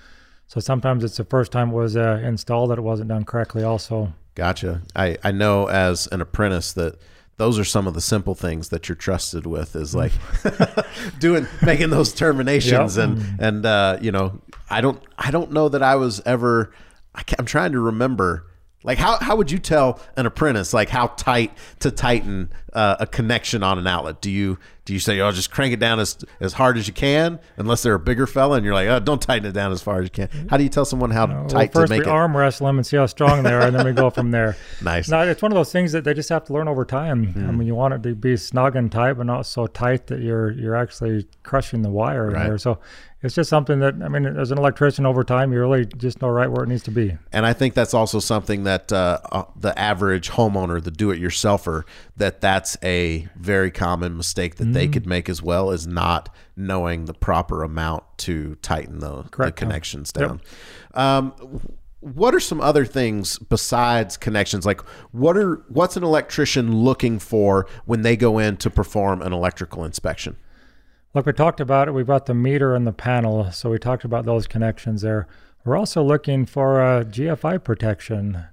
So 0.48 0.60
sometimes 0.60 1.04
it's 1.04 1.18
the 1.18 1.26
first 1.26 1.52
time 1.52 1.70
it 1.72 1.74
was 1.74 1.98
uh, 1.98 2.22
installed 2.24 2.70
that 2.72 2.78
it 2.78 2.84
wasn't 2.84 3.10
done 3.10 3.24
correctly. 3.24 3.64
Also, 3.64 4.14
gotcha. 4.36 4.82
I 4.96 5.18
I 5.24 5.32
know 5.32 5.68
as 5.68 6.08
an 6.08 6.22
apprentice 6.22 6.74
that 6.74 7.00
those 7.38 7.60
are 7.60 7.66
some 7.66 7.88
of 7.88 7.94
the 7.94 8.02
simple 8.02 8.36
things 8.36 8.70
that 8.70 8.88
you're 8.88 8.96
trusted 8.96 9.46
with 9.46 9.76
is 9.76 9.94
like 9.94 10.14
doing 11.20 11.48
making 11.62 11.90
those 11.90 12.14
terminations 12.14 12.98
yep. 12.98 13.10
and 13.10 13.40
and 13.40 13.66
uh, 13.66 13.98
you 14.02 14.12
know 14.12 14.40
I 14.70 14.82
don't 14.82 15.02
I 15.18 15.32
don't 15.32 15.52
know 15.52 15.70
that 15.70 15.84
I 15.84 15.96
was 15.96 16.22
ever 16.26 16.72
I 17.14 17.24
am 17.38 17.46
trying 17.46 17.72
to 17.74 17.80
remember 17.80 18.46
like 18.86 18.98
how 18.98 19.18
how 19.18 19.36
would 19.36 19.52
you 19.52 19.58
tell 19.58 20.00
an 20.16 20.26
apprentice 20.26 20.74
like 20.74 20.90
how 20.90 21.08
tight 21.08 21.52
to 21.80 21.92
tighten 21.92 22.52
uh, 22.74 22.98
a 23.00 23.08
connection 23.08 23.64
on 23.64 23.80
an 23.80 23.88
outlet? 23.88 24.22
Do 24.22 24.30
you 24.30 24.60
do 24.86 24.94
you 24.94 25.00
say 25.00 25.20
oh 25.20 25.32
just 25.32 25.50
crank 25.50 25.74
it 25.74 25.80
down 25.80 26.00
as 26.00 26.24
as 26.40 26.54
hard 26.54 26.78
as 26.78 26.88
you 26.88 26.94
can 26.94 27.40
unless 27.58 27.82
they're 27.82 27.96
a 27.96 28.00
bigger 28.00 28.28
fella 28.28 28.58
and 28.58 28.66
you're 28.66 28.76
like 28.76 28.88
oh 28.88 29.00
don't 29.00 29.22
tighten 29.22 29.48
it 29.50 29.54
down 29.54 29.72
as 29.72 29.82
far 29.82 30.00
as 30.00 30.04
you 30.04 30.10
can? 30.12 30.48
How 30.50 30.58
do 30.58 30.64
you 30.64 30.70
tell 30.70 30.86
someone 30.86 31.10
how 31.10 31.26
no, 31.26 31.48
tight 31.48 31.74
well, 31.74 31.82
first 31.84 31.92
to 31.92 31.98
make 31.98 32.06
we 32.06 32.12
it? 32.12 32.14
arm 32.14 32.38
wrestle 32.38 32.68
them 32.68 32.78
and 32.78 32.86
see 32.86 32.98
how 32.98 33.08
strong 33.08 33.44
they 33.44 33.54
are, 33.54 33.62
and 33.62 33.76
then 33.76 33.86
we 33.86 33.92
go 33.92 34.10
from 34.10 34.32
there. 34.32 34.56
nice. 34.82 35.10
Now 35.10 35.22
it's 35.22 35.42
one 35.42 35.52
of 35.52 35.56
those 35.56 35.72
things 35.72 35.92
that 35.94 36.04
they 36.04 36.14
just 36.14 36.30
have 36.30 36.44
to 36.46 36.54
learn 36.54 36.68
over 36.68 36.86
time. 36.86 37.34
Mm. 37.34 37.50
I 37.50 37.52
mean 37.52 37.68
you 37.68 37.76
want 37.76 37.96
it 37.96 38.04
to 38.04 38.16
be 38.16 38.38
snug 38.38 38.76
and 38.76 38.92
tight, 38.92 39.14
but 39.14 39.26
not 39.26 39.48
so 39.48 39.66
tight 39.66 40.08
that 40.08 40.22
you're 40.22 40.52
you're 40.52 40.76
actually 40.76 41.28
crushing 41.44 41.82
the 41.82 41.90
wire 41.90 42.30
right. 42.30 42.46
there. 42.46 42.58
So 42.60 42.80
it's 43.26 43.36
just 43.36 43.50
something 43.50 43.80
that 43.80 43.96
I 44.04 44.08
mean, 44.08 44.26
as 44.26 44.52
an 44.52 44.58
electrician, 44.58 45.06
over 45.06 45.24
time, 45.24 45.52
you 45.52 45.60
really 45.60 45.86
just 45.86 46.22
know 46.22 46.30
right 46.30 46.50
where 46.50 46.64
it 46.64 46.68
needs 46.68 46.84
to 46.84 46.92
be. 46.92 47.18
And 47.32 47.46
I 47.46 47.54
think 47.54 47.74
that's 47.74 47.94
also 47.94 48.20
something 48.20 48.64
that 48.64 48.92
uh, 48.94 49.20
uh, 49.32 49.44
the 49.56 49.78
average 49.78 50.32
homeowner, 50.32 50.84
the 50.84 50.92
do-it-yourselfer, 50.92 51.84
that 52.18 52.42
that's 52.42 52.78
a 52.84 53.28
very 53.36 53.72
common 53.72 54.16
mistake 54.18 54.56
that 54.56 54.66
mm-hmm. 54.66 54.74
they 54.74 54.88
could 54.88 55.06
make 55.06 55.30
as 55.30 55.42
well, 55.42 55.72
is 55.72 55.88
not 55.88 56.34
knowing 56.56 57.06
the 57.06 57.14
proper 57.14 57.64
amount 57.64 58.04
to 58.18 58.56
tighten 58.56 59.00
the, 59.00 59.24
the 59.38 59.52
connections 59.52 60.12
down. 60.12 60.42
Yep. 60.96 60.98
Um, 60.98 61.34
what 62.00 62.36
are 62.36 62.40
some 62.40 62.62
other 62.62 62.86
things 62.86 63.40
besides 63.40 64.16
connections 64.16 64.64
like 64.64 64.80
what 65.12 65.36
are 65.36 65.56
what's 65.70 65.98
an 65.98 66.04
electrician 66.04 66.84
looking 66.84 67.18
for 67.18 67.66
when 67.86 68.04
they 68.04 68.16
go 68.16 68.38
in 68.38 68.56
to 68.56 68.70
perform 68.70 69.24
an 69.24 69.34
electrical 69.34 69.84
inspection 69.84 70.38
Like 71.16 71.26
we 71.26 71.32
talked 71.32 71.62
about 71.62 71.88
it, 71.88 71.94
we've 71.94 72.06
got 72.06 72.26
the 72.26 72.34
meter 72.34 72.76
and 72.76 72.86
the 72.86 72.92
panel, 72.92 73.50
so 73.50 73.70
we 73.70 73.80
talked 73.80 74.04
about 74.04 74.26
those 74.26 74.48
connections 74.48 75.02
there. 75.02 75.30
We're 75.64 75.78
also 75.78 76.04
looking 76.04 76.46
for 76.46 76.82
uh, 76.82 77.06
GFI 77.06 77.64
protection. 77.64 78.44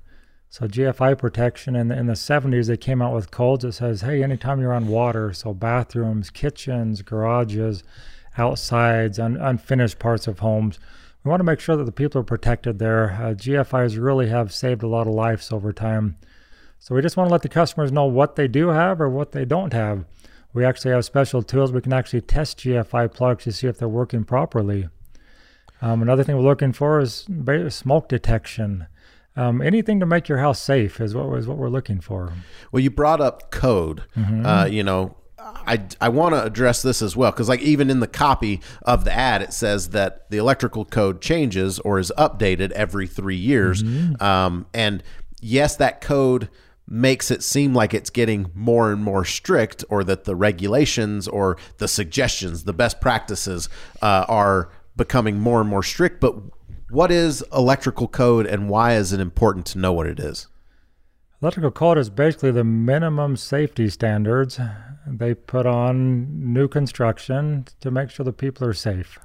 So 0.49 0.69
GFI 0.69 1.19
protection 1.19 1.75
in 1.75 1.89
the, 1.89 1.99
in 1.99 2.07
the 2.07 2.13
70s, 2.13 2.69
they 2.69 2.77
came 2.77 3.03
out 3.03 3.15
with 3.15 3.33
codes 3.33 3.65
that 3.65 3.73
says, 3.73 4.03
hey, 4.03 4.23
anytime 4.23 4.61
you're 4.61 4.73
on 4.73 4.87
water, 4.87 5.33
so 5.33 5.53
bathrooms, 5.53 6.31
kitchens, 6.31 7.03
garages, 7.03 7.83
outsides, 8.39 9.19
un- 9.19 9.39
unfinished 9.39 9.99
parts 9.99 10.29
of 10.29 10.39
homes, 10.39 10.79
we 11.25 11.31
want 11.31 11.41
to 11.41 11.45
make 11.45 11.59
sure 11.59 11.75
that 11.75 11.85
the 11.85 11.91
people 11.91 12.21
are 12.21 12.25
protected 12.25 12.79
there. 12.79 13.11
Uh, 13.21 13.35
GFIs 13.35 14.01
really 14.01 14.29
have 14.29 14.55
saved 14.55 14.85
a 14.85 14.89
lot 14.89 15.09
of 15.09 15.15
lives 15.15 15.51
over 15.51 15.73
time. 15.73 16.17
So 16.79 16.95
we 16.95 17.03
just 17.03 17.17
want 17.17 17.27
to 17.27 17.33
let 17.33 17.43
the 17.43 17.49
customers 17.49 17.91
know 17.91 18.07
what 18.07 18.37
they 18.37 18.47
do 18.47 18.69
have 18.69 19.01
or 19.01 19.09
what 19.09 19.33
they 19.33 19.45
don't 19.45 19.73
have. 19.73 20.05
We 20.55 20.65
actually 20.65 20.93
have 20.93 21.05
special 21.05 21.43
tools. 21.43 21.73
We 21.73 21.81
can 21.81 21.93
actually 21.93 22.21
test 22.21 22.59
GFI 22.59 23.13
plugs 23.13 23.45
to 23.45 23.53
see 23.53 23.67
if 23.67 23.79
they're 23.79 23.89
working 23.89 24.25
properly. 24.25 24.89
Um, 25.81 26.03
another 26.03 26.23
thing 26.23 26.37
we're 26.37 26.43
looking 26.43 26.73
for 26.73 27.01
is 27.01 27.27
smoke 27.71 28.09
detection. 28.09 28.87
Um, 29.35 29.63
anything 29.63 29.99
to 30.01 30.07
make 30.07 30.29
your 30.29 30.39
house 30.39 30.61
safe 30.61 31.01
is 31.01 31.15
what 31.15 31.27
is 31.39 31.47
what 31.47 31.57
we're 31.57 31.71
looking 31.71 32.01
for. 32.01 32.33
Well, 32.71 32.81
you 32.81 32.91
brought 32.91 33.21
up 33.21 33.51
code. 33.51 34.05
Mm-hmm. 34.17 34.45
Uh, 34.45 34.65
you 34.67 34.83
know, 34.83 35.17
I, 35.39 35.83
I 36.01 36.09
want 36.09 36.35
to 36.35 36.43
address 36.43 36.83
this 36.83 37.03
as 37.03 37.17
well 37.17 37.31
because 37.31 37.49
like 37.49 37.61
even 37.61 37.91
in 37.91 38.01
the 38.01 38.07
copy 38.07 38.61
of 38.83 39.05
the 39.05 39.13
ad 39.13 39.43
it 39.43 39.53
says 39.53 39.91
that 39.91 40.31
the 40.31 40.39
electrical 40.39 40.85
code 40.85 41.21
changes 41.21 41.79
or 41.81 41.99
is 41.99 42.13
updated 42.17 42.71
every 42.73 43.07
three 43.07 43.37
years 43.37 43.83
mm-hmm. 43.83 44.23
um, 44.23 44.67
and 44.73 45.03
yes 45.41 45.77
that 45.77 46.01
code 46.01 46.49
makes 46.89 47.31
it 47.31 47.43
seem 47.43 47.75
like 47.75 47.95
it's 47.95 48.11
getting 48.11 48.51
more 48.55 48.93
and 48.93 49.03
more 49.03 49.25
strict 49.25 49.85
or 49.89 50.05
that 50.05 50.25
the 50.25 50.37
regulations 50.37 51.29
or 51.29 51.57
the 51.79 51.89
suggestions 51.89 52.65
the 52.65 52.73
best 52.73 53.01
practices 53.01 53.69
uh, 54.03 54.25
are 54.29 54.71
becoming 54.97 55.39
more 55.39 55.61
and 55.61 55.71
more 55.71 55.83
strict 55.83 56.21
but 56.21 56.35
what 56.91 57.11
is 57.11 57.43
electrical 57.53 58.09
code 58.09 58.47
and 58.47 58.69
why 58.69 58.95
is 58.95 59.13
it 59.13 59.21
important 59.21 59.65
to 59.65 59.79
know 59.79 59.93
what 59.93 60.07
it 60.07 60.21
is 60.21 60.49
electrical 61.41 61.71
code 61.71 61.99
is 61.99 62.11
basically 62.11 62.51
the 62.51 62.65
minimum 62.65 63.37
safety 63.37 63.89
standards 63.89 64.59
they 65.07 65.35
put 65.35 65.67
on 65.67 66.53
new 66.53 66.69
construction 66.69 67.65
to 67.81 67.91
make 67.91 68.11
sure 68.11 68.25
the 68.25 68.33
people 68.33 68.67
are 68.67 68.73
safe. 68.73 69.19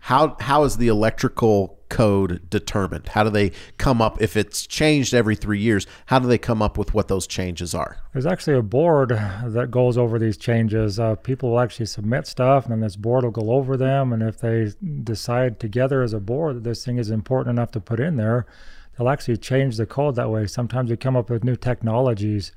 How 0.00 0.36
how 0.40 0.64
is 0.64 0.76
the 0.76 0.88
electrical 0.88 1.78
code 1.88 2.48
determined? 2.48 3.08
How 3.08 3.24
do 3.24 3.30
they 3.30 3.52
come 3.76 4.00
up 4.00 4.20
if 4.22 4.36
it's 4.36 4.66
changed 4.66 5.12
every 5.12 5.34
3 5.34 5.58
years? 5.58 5.86
How 6.06 6.18
do 6.18 6.28
they 6.28 6.38
come 6.38 6.62
up 6.62 6.78
with 6.78 6.94
what 6.94 7.08
those 7.08 7.26
changes 7.26 7.74
are? 7.74 7.98
There's 8.12 8.26
actually 8.26 8.56
a 8.56 8.62
board 8.62 9.10
that 9.10 9.70
goes 9.70 9.98
over 9.98 10.18
these 10.18 10.36
changes. 10.36 10.98
Uh, 10.98 11.16
people 11.16 11.50
will 11.50 11.60
actually 11.60 11.86
submit 11.86 12.26
stuff, 12.26 12.64
and 12.64 12.72
then 12.72 12.80
this 12.80 12.96
board 12.96 13.24
will 13.24 13.30
go 13.30 13.50
over 13.50 13.76
them. 13.76 14.12
And 14.12 14.22
if 14.22 14.38
they 14.38 14.72
decide 15.02 15.60
together 15.60 16.02
as 16.02 16.12
a 16.12 16.20
board 16.20 16.56
that 16.56 16.64
this 16.64 16.84
thing 16.84 16.98
is 16.98 17.10
important 17.10 17.58
enough 17.58 17.72
to 17.72 17.80
put 17.80 18.00
in 18.00 18.16
there, 18.16 18.46
they'll 18.96 19.08
actually 19.08 19.36
change 19.36 19.76
the 19.76 19.86
code 19.86 20.14
that 20.14 20.30
way. 20.30 20.46
Sometimes 20.46 20.90
we 20.90 20.96
come 20.96 21.16
up 21.16 21.28
with 21.28 21.44
new 21.44 21.56
technologies 21.56 22.52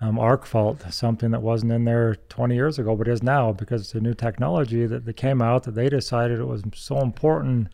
um, 0.00 0.18
arc 0.18 0.44
fault, 0.44 0.82
something 0.90 1.30
that 1.30 1.42
wasn't 1.42 1.72
in 1.72 1.84
there 1.84 2.16
20 2.28 2.54
years 2.54 2.78
ago, 2.78 2.94
but 2.94 3.08
is 3.08 3.22
now 3.22 3.52
because 3.52 3.82
it's 3.82 3.94
a 3.94 4.00
new 4.00 4.14
technology 4.14 4.86
that, 4.86 5.04
that 5.04 5.14
came 5.14 5.40
out 5.40 5.62
that 5.64 5.74
they 5.74 5.88
decided 5.88 6.38
it 6.38 6.44
was 6.44 6.62
so 6.74 7.00
important 7.00 7.68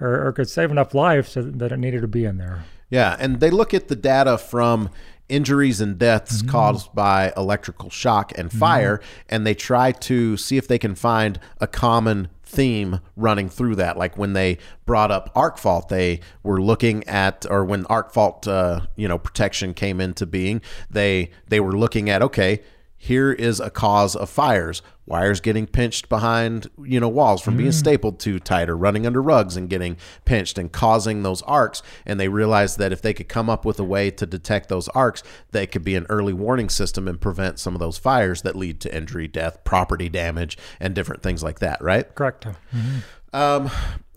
or, 0.00 0.26
or 0.26 0.32
could 0.32 0.48
save 0.48 0.70
enough 0.70 0.94
lives 0.94 1.30
so 1.30 1.42
that 1.42 1.70
it 1.70 1.78
needed 1.78 2.00
to 2.00 2.08
be 2.08 2.24
in 2.24 2.38
there. 2.38 2.64
Yeah, 2.90 3.16
and 3.18 3.40
they 3.40 3.50
look 3.50 3.72
at 3.72 3.88
the 3.88 3.96
data 3.96 4.36
from 4.36 4.90
injuries 5.28 5.80
and 5.80 5.98
deaths 5.98 6.38
mm-hmm. 6.38 6.50
caused 6.50 6.94
by 6.94 7.32
electrical 7.36 7.88
shock 7.88 8.32
and 8.36 8.52
fire, 8.52 8.98
mm-hmm. 8.98 9.26
and 9.28 9.46
they 9.46 9.54
try 9.54 9.92
to 9.92 10.36
see 10.36 10.56
if 10.56 10.68
they 10.68 10.78
can 10.78 10.94
find 10.94 11.40
a 11.60 11.66
common 11.66 12.28
theme 12.54 13.00
running 13.16 13.48
through 13.48 13.76
that. 13.76 13.96
Like 13.96 14.16
when 14.16 14.32
they 14.32 14.58
brought 14.86 15.10
up 15.10 15.30
arc 15.34 15.58
fault, 15.58 15.88
they 15.88 16.20
were 16.42 16.60
looking 16.60 17.04
at, 17.04 17.46
or 17.50 17.64
when 17.64 17.86
arc 17.86 18.12
fault, 18.12 18.46
uh, 18.46 18.80
you 18.96 19.08
know, 19.08 19.18
protection 19.18 19.74
came 19.74 20.00
into 20.00 20.26
being, 20.26 20.60
they 20.90 21.30
they 21.48 21.60
were 21.60 21.76
looking 21.76 22.08
at 22.08 22.22
okay, 22.22 22.62
here 22.96 23.32
is 23.32 23.60
a 23.60 23.70
cause 23.70 24.16
of 24.16 24.30
fires 24.30 24.80
wires 25.06 25.40
getting 25.40 25.66
pinched 25.66 26.08
behind 26.08 26.68
you 26.82 26.98
know 26.98 27.08
walls 27.08 27.42
from 27.42 27.56
being 27.56 27.70
mm. 27.70 27.74
stapled 27.74 28.18
too 28.18 28.38
tight 28.38 28.68
or 28.68 28.76
running 28.76 29.06
under 29.06 29.20
rugs 29.20 29.56
and 29.56 29.68
getting 29.68 29.96
pinched 30.24 30.56
and 30.56 30.72
causing 30.72 31.22
those 31.22 31.42
arcs 31.42 31.82
and 32.06 32.18
they 32.18 32.28
realized 32.28 32.78
that 32.78 32.92
if 32.92 33.02
they 33.02 33.12
could 33.12 33.28
come 33.28 33.50
up 33.50 33.64
with 33.64 33.78
a 33.78 33.84
way 33.84 34.10
to 34.10 34.24
detect 34.24 34.68
those 34.68 34.88
arcs 34.88 35.22
they 35.50 35.66
could 35.66 35.84
be 35.84 35.94
an 35.94 36.06
early 36.08 36.32
warning 36.32 36.68
system 36.68 37.06
and 37.06 37.20
prevent 37.20 37.58
some 37.58 37.74
of 37.74 37.80
those 37.80 37.98
fires 37.98 38.42
that 38.42 38.56
lead 38.56 38.80
to 38.80 38.94
injury 38.96 39.28
death 39.28 39.62
property 39.64 40.08
damage 40.08 40.56
and 40.80 40.94
different 40.94 41.22
things 41.22 41.42
like 41.42 41.58
that 41.58 41.80
right 41.82 42.14
correct 42.14 42.46
mm-hmm. 42.46 43.36
um, 43.36 43.70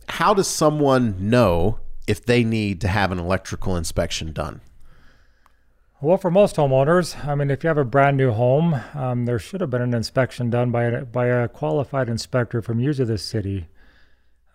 how 0.10 0.34
does 0.34 0.48
someone 0.48 1.15
know 1.20 1.79
if 2.08 2.25
they 2.25 2.44
need 2.44 2.79
to 2.79 2.88
have 2.88 3.12
an 3.12 3.20
electrical 3.20 3.75
inspection 3.75 4.32
done 4.32 4.62
well, 6.01 6.18
for 6.18 6.30
most 6.30 6.56
homeowners, 6.56 7.27
I 7.27 7.36
mean, 7.36 7.50
if 7.50 7.63
you 7.63 7.68
have 7.70 7.77
a 7.77 7.86
brand 7.86 8.18
new 8.18 8.32
home, 8.32 8.80
um, 8.94 9.25
there 9.25 9.39
should 9.39 9.62
have 9.62 9.70
been 9.70 9.82
an 9.82 9.94
inspection 9.94 10.50
done 10.50 10.72
by 10.72 10.84
a, 10.84 11.06
by 11.06 11.27
a 11.27 11.48
qualified 11.48 12.08
inspector 12.10 12.62
from 12.62 12.80
usually 12.80 13.08
the 13.08 13.18
city. 13.18 13.68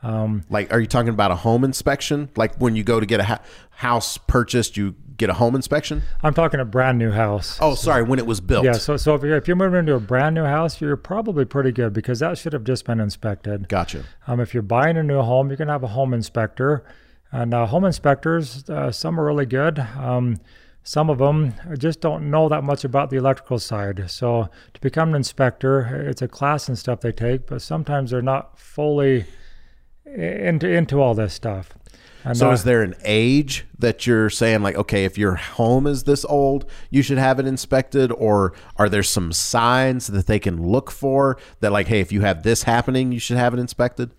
Um, 0.02 0.44
like, 0.50 0.72
are 0.72 0.80
you 0.80 0.87
talking 0.87 1.11
about 1.11 1.30
a 1.30 1.37
home 1.37 1.64
inspection? 1.64 2.28
Like 2.37 2.56
when 2.56 2.76
you 2.76 2.82
go 2.84 3.00
to 3.00 3.06
get 3.06 3.20
a 3.20 3.25
ha- 3.25 3.40
house 3.70 4.18
purchased, 4.18 4.76
you 4.76 4.94
get 5.16 5.30
a 5.30 5.34
home 5.34 5.54
inspection? 5.54 6.02
I'm 6.22 6.34
talking 6.34 6.58
a 6.58 6.64
brand 6.64 6.99
new 6.99 7.11
house. 7.11 7.58
Oh, 7.61 7.75
sorry, 7.75 8.02
when 8.02 8.18
it 8.18 8.26
was 8.26 8.40
built. 8.40 8.64
Yeah, 8.64 8.72
so 8.72 8.96
so 8.96 9.14
if 9.14 9.22
you're, 9.22 9.37
if 9.37 9.46
you're 9.46 9.56
moving 9.56 9.80
into 9.80 9.94
a 9.94 10.00
brand 10.00 10.34
new 10.34 10.44
house, 10.44 10.80
you're 10.80 10.96
probably 10.96 11.44
pretty 11.44 11.70
good 11.70 11.92
because 11.92 12.18
that 12.20 12.38
should 12.38 12.52
have 12.52 12.64
just 12.64 12.84
been 12.84 13.00
inspected. 13.00 13.68
Gotcha. 13.68 14.04
Um, 14.26 14.40
if 14.40 14.54
you're 14.54 14.62
buying 14.62 14.96
a 14.96 15.02
new 15.02 15.22
home, 15.22 15.50
you 15.50 15.56
can 15.56 15.68
have 15.68 15.82
a 15.84 15.88
home 15.88 16.14
inspector, 16.14 16.84
and 17.30 17.54
uh, 17.54 17.66
home 17.66 17.84
inspectors, 17.84 18.68
uh, 18.68 18.90
some 18.90 19.20
are 19.20 19.25
really 19.25 19.46
good. 19.46 19.78
Um, 19.78 20.38
some 20.84 21.10
of 21.10 21.18
them 21.18 21.54
just 21.78 22.00
don't 22.00 22.30
know 22.30 22.48
that 22.48 22.64
much 22.64 22.84
about 22.84 23.10
the 23.10 23.16
electrical 23.16 23.58
side. 23.58 24.10
So 24.10 24.48
to 24.74 24.80
become 24.80 25.10
an 25.10 25.14
inspector, 25.14 26.06
it's 26.08 26.22
a 26.22 26.28
class 26.28 26.68
and 26.68 26.78
stuff 26.78 27.00
they 27.00 27.12
take, 27.12 27.46
but 27.46 27.62
sometimes 27.62 28.10
they're 28.10 28.22
not 28.22 28.58
fully 28.58 29.26
into 30.04 30.68
into 30.68 31.00
all 31.00 31.14
this 31.14 31.34
stuff. 31.34 31.74
And 32.24 32.36
so, 32.36 32.50
uh, 32.50 32.52
is 32.52 32.64
there 32.64 32.82
an 32.82 32.94
age 33.04 33.64
that 33.78 34.06
you're 34.06 34.30
saying, 34.30 34.62
like, 34.62 34.76
okay, 34.76 35.04
if 35.04 35.18
your 35.18 35.34
home 35.34 35.86
is 35.86 36.04
this 36.04 36.24
old, 36.24 36.68
you 36.88 37.02
should 37.02 37.18
have 37.18 37.40
it 37.40 37.46
inspected, 37.46 38.12
or 38.12 38.52
are 38.76 38.88
there 38.88 39.02
some 39.02 39.32
signs 39.32 40.06
that 40.06 40.26
they 40.26 40.38
can 40.38 40.62
look 40.62 40.90
for 40.90 41.36
that, 41.60 41.72
like, 41.72 41.88
hey, 41.88 41.98
if 42.00 42.12
you 42.12 42.20
have 42.20 42.44
this 42.44 42.62
happening, 42.62 43.10
you 43.10 43.18
should 43.18 43.38
have 43.38 43.54
it 43.54 43.60
inspected? 43.60 44.12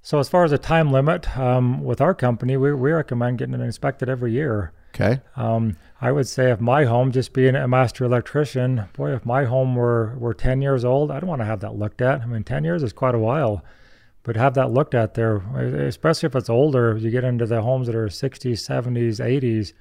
So, 0.00 0.20
as 0.20 0.28
far 0.28 0.44
as 0.44 0.52
a 0.52 0.58
time 0.58 0.92
limit, 0.92 1.36
um, 1.36 1.82
with 1.82 2.00
our 2.00 2.14
company, 2.14 2.56
we, 2.56 2.72
we 2.72 2.92
recommend 2.92 3.38
getting 3.38 3.54
it 3.54 3.60
inspected 3.60 4.08
every 4.08 4.32
year. 4.32 4.72
Okay. 5.00 5.20
Um, 5.36 5.76
I 6.00 6.12
would 6.12 6.26
say 6.26 6.50
if 6.50 6.60
my 6.60 6.84
home, 6.84 7.12
just 7.12 7.32
being 7.32 7.54
a 7.54 7.68
master 7.68 8.04
electrician, 8.04 8.84
boy, 8.94 9.12
if 9.12 9.24
my 9.24 9.44
home 9.44 9.76
were, 9.76 10.16
were 10.18 10.34
10 10.34 10.60
years 10.60 10.84
old, 10.84 11.10
I'd 11.10 11.24
want 11.24 11.40
to 11.40 11.44
have 11.44 11.60
that 11.60 11.76
looked 11.76 12.00
at. 12.00 12.22
I 12.22 12.26
mean, 12.26 12.44
10 12.44 12.64
years 12.64 12.82
is 12.82 12.92
quite 12.92 13.14
a 13.14 13.18
while, 13.18 13.64
but 14.22 14.36
have 14.36 14.54
that 14.54 14.72
looked 14.72 14.94
at 14.94 15.14
there, 15.14 15.36
especially 15.86 16.26
if 16.26 16.36
it's 16.36 16.50
older, 16.50 16.96
you 16.96 17.10
get 17.10 17.24
into 17.24 17.46
the 17.46 17.62
homes 17.62 17.86
that 17.86 17.96
are 17.96 18.06
60s, 18.06 18.52
70s, 18.52 19.20
80s. 19.20 19.72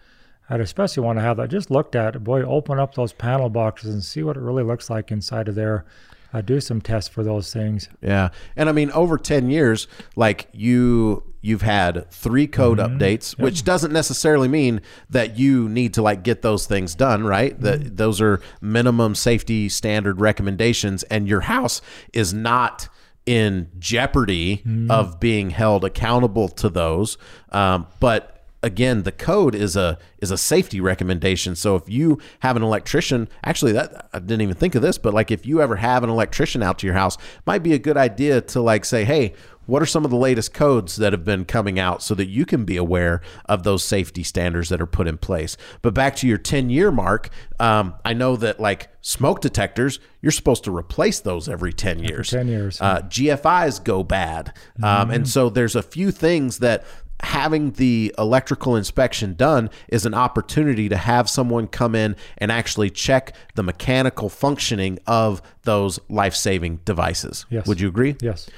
I'd 0.49 0.61
especially 0.61 1.03
want 1.03 1.17
to 1.19 1.23
have 1.23 1.37
that 1.37 1.49
just 1.49 1.69
looked 1.69 1.95
at. 1.95 2.23
Boy, 2.23 2.41
open 2.43 2.79
up 2.79 2.95
those 2.95 3.11
panel 3.11 3.49
boxes 3.49 3.93
and 3.93 4.03
see 4.03 4.23
what 4.23 4.37
it 4.37 4.41
really 4.41 4.63
looks 4.63 4.89
like 4.89 5.11
inside 5.11 5.49
of 5.49 5.55
there 5.55 5.85
uh, 6.33 6.41
do 6.41 6.59
some 6.59 6.81
tests 6.81 7.09
for 7.09 7.23
those 7.23 7.53
things. 7.53 7.89
Yeah, 8.01 8.29
and 8.55 8.69
I 8.69 8.71
mean, 8.71 8.91
over 8.91 9.17
ten 9.17 9.49
years, 9.49 9.87
like 10.15 10.47
you 10.51 11.26
you've 11.41 11.61
had 11.61 12.09
three 12.11 12.47
code 12.47 12.77
mm-hmm. 12.77 12.97
updates, 12.97 13.37
yep. 13.37 13.43
which 13.43 13.63
doesn't 13.63 13.91
necessarily 13.91 14.47
mean 14.47 14.81
that 15.09 15.37
you 15.37 15.69
need 15.69 15.93
to 15.93 16.01
like 16.01 16.23
get 16.23 16.41
those 16.41 16.65
things 16.65 16.95
done, 16.95 17.23
right? 17.23 17.53
Mm-hmm. 17.53 17.63
That 17.63 17.97
those 17.97 18.21
are 18.21 18.41
minimum 18.61 19.15
safety 19.15 19.69
standard 19.69 20.19
recommendations, 20.21 21.03
and 21.03 21.27
your 21.27 21.41
house 21.41 21.81
is 22.13 22.33
not 22.33 22.89
in 23.25 23.69
jeopardy 23.77 24.57
mm-hmm. 24.57 24.89
of 24.89 25.19
being 25.19 25.49
held 25.49 25.83
accountable 25.83 26.47
to 26.47 26.69
those. 26.69 27.17
Um, 27.51 27.87
but 27.99 28.36
again 28.63 29.03
the 29.03 29.11
code 29.11 29.53
is 29.53 29.75
a 29.75 29.97
is 30.19 30.31
a 30.31 30.37
safety 30.37 30.81
recommendation 30.81 31.55
so 31.55 31.75
if 31.75 31.87
you 31.87 32.19
have 32.39 32.55
an 32.55 32.63
electrician 32.63 33.27
actually 33.43 33.71
that 33.71 34.09
i 34.13 34.19
didn't 34.19 34.41
even 34.41 34.55
think 34.55 34.73
of 34.73 34.81
this 34.81 34.97
but 34.97 35.13
like 35.13 35.29
if 35.29 35.45
you 35.45 35.61
ever 35.61 35.75
have 35.75 36.03
an 36.03 36.09
electrician 36.09 36.63
out 36.63 36.79
to 36.79 36.87
your 36.87 36.95
house 36.95 37.17
might 37.45 37.61
be 37.61 37.73
a 37.73 37.79
good 37.79 37.97
idea 37.97 38.41
to 38.41 38.59
like 38.59 38.83
say 38.83 39.03
hey 39.03 39.33
what 39.67 39.81
are 39.81 39.85
some 39.85 40.05
of 40.05 40.11
the 40.11 40.17
latest 40.17 40.53
codes 40.53 40.95
that 40.95 41.13
have 41.13 41.23
been 41.23 41.45
coming 41.45 41.77
out 41.77 42.01
so 42.01 42.15
that 42.15 42.27
you 42.27 42.45
can 42.45 42.65
be 42.65 42.77
aware 42.77 43.21
of 43.45 43.63
those 43.63 43.83
safety 43.83 44.23
standards 44.23 44.69
that 44.69 44.81
are 44.81 44.87
put 44.87 45.07
in 45.07 45.17
place? 45.17 45.57
But 45.81 45.93
back 45.93 46.15
to 46.17 46.27
your 46.27 46.37
10 46.37 46.69
year 46.69 46.89
mark, 46.89 47.29
um, 47.59 47.93
I 48.03 48.13
know 48.13 48.37
that 48.37 48.59
like 48.59 48.89
smoke 49.01 49.41
detectors, 49.41 49.99
you're 50.21 50.31
supposed 50.31 50.63
to 50.63 50.75
replace 50.75 51.19
those 51.19 51.47
every 51.47 51.73
10 51.73 51.99
years. 51.99 52.33
Every 52.33 52.45
10 52.45 52.47
years. 52.47 52.81
Uh, 52.81 53.01
GFIs 53.01 53.83
go 53.83 54.03
bad. 54.03 54.53
Um, 54.81 54.83
mm-hmm. 54.83 55.11
And 55.11 55.29
so 55.29 55.49
there's 55.49 55.75
a 55.75 55.83
few 55.83 56.11
things 56.11 56.59
that 56.59 56.85
having 57.21 57.71
the 57.71 58.13
electrical 58.17 58.75
inspection 58.75 59.33
done 59.33 59.69
is 59.87 60.05
an 60.05 60.13
opportunity 60.13 60.87
to 60.89 60.97
have 60.97 61.29
someone 61.29 61.67
come 61.67 61.95
in 61.95 62.15
and 62.37 62.51
actually 62.51 62.89
check 62.89 63.35
the 63.55 63.63
mechanical 63.63 64.29
functioning 64.29 64.99
of 65.07 65.41
those 65.63 65.99
life-saving 66.09 66.81
devices. 66.85 67.45
Yes. 67.49 67.67
Would 67.67 67.79
you 67.79 67.87
agree? 67.87 68.15
Yes. 68.21 68.49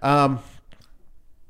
Um, 0.00 0.40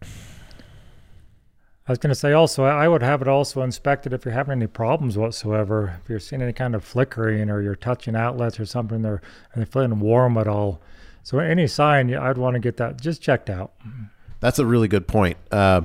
I 0.02 1.90
was 1.90 1.98
going 1.98 2.10
to 2.10 2.14
say 2.14 2.32
also, 2.32 2.64
I 2.64 2.86
would 2.86 3.02
have 3.02 3.22
it 3.22 3.28
also 3.28 3.62
inspected 3.62 4.12
if 4.12 4.24
you're 4.24 4.34
having 4.34 4.52
any 4.52 4.68
problems 4.68 5.18
whatsoever. 5.18 5.98
If 6.02 6.08
you're 6.08 6.20
seeing 6.20 6.40
any 6.40 6.52
kind 6.52 6.74
of 6.74 6.84
flickering 6.84 7.50
or 7.50 7.60
you're 7.60 7.74
touching 7.74 8.14
outlets 8.14 8.60
or 8.60 8.66
something, 8.66 9.02
they're, 9.02 9.20
and 9.52 9.60
they're 9.60 9.66
feeling 9.66 9.98
warm 9.98 10.38
at 10.38 10.46
all. 10.46 10.80
So 11.24 11.40
any 11.40 11.66
sign, 11.66 12.14
I'd 12.14 12.38
want 12.38 12.54
to 12.54 12.60
get 12.60 12.76
that 12.78 13.00
just 13.00 13.20
checked 13.20 13.50
out. 13.50 13.72
That's 14.40 14.58
a 14.58 14.66
really 14.66 14.88
good 14.88 15.06
point. 15.06 15.36
Uh, 15.50 15.82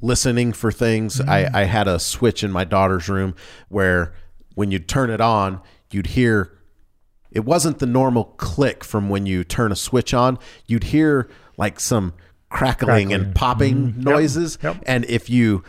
listening 0.00 0.52
for 0.52 0.70
things. 0.70 1.20
Mm-hmm. 1.20 1.30
I, 1.30 1.50
I 1.52 1.64
had 1.64 1.88
a 1.88 1.98
switch 1.98 2.42
in 2.44 2.50
my 2.50 2.64
daughter's 2.64 3.08
room 3.08 3.34
where 3.68 4.14
when 4.54 4.70
you'd 4.70 4.88
turn 4.88 5.10
it 5.10 5.20
on, 5.20 5.60
you'd 5.90 6.08
hear 6.08 6.58
it 7.30 7.44
wasn't 7.44 7.78
the 7.78 7.86
normal 7.86 8.24
click 8.24 8.82
from 8.82 9.08
when 9.08 9.26
you 9.26 9.44
turn 9.44 9.72
a 9.72 9.76
switch 9.76 10.14
on. 10.14 10.38
You'd 10.66 10.84
hear 10.84 11.28
like 11.58 11.80
some 11.80 12.14
crackling, 12.48 13.08
crackling. 13.08 13.12
and 13.12 13.34
popping 13.34 13.76
mm-hmm. 13.76 14.00
noises. 14.02 14.58
Yep. 14.62 14.74
Yep. 14.74 14.84
And 14.86 15.04
if 15.06 15.28
you 15.28 15.62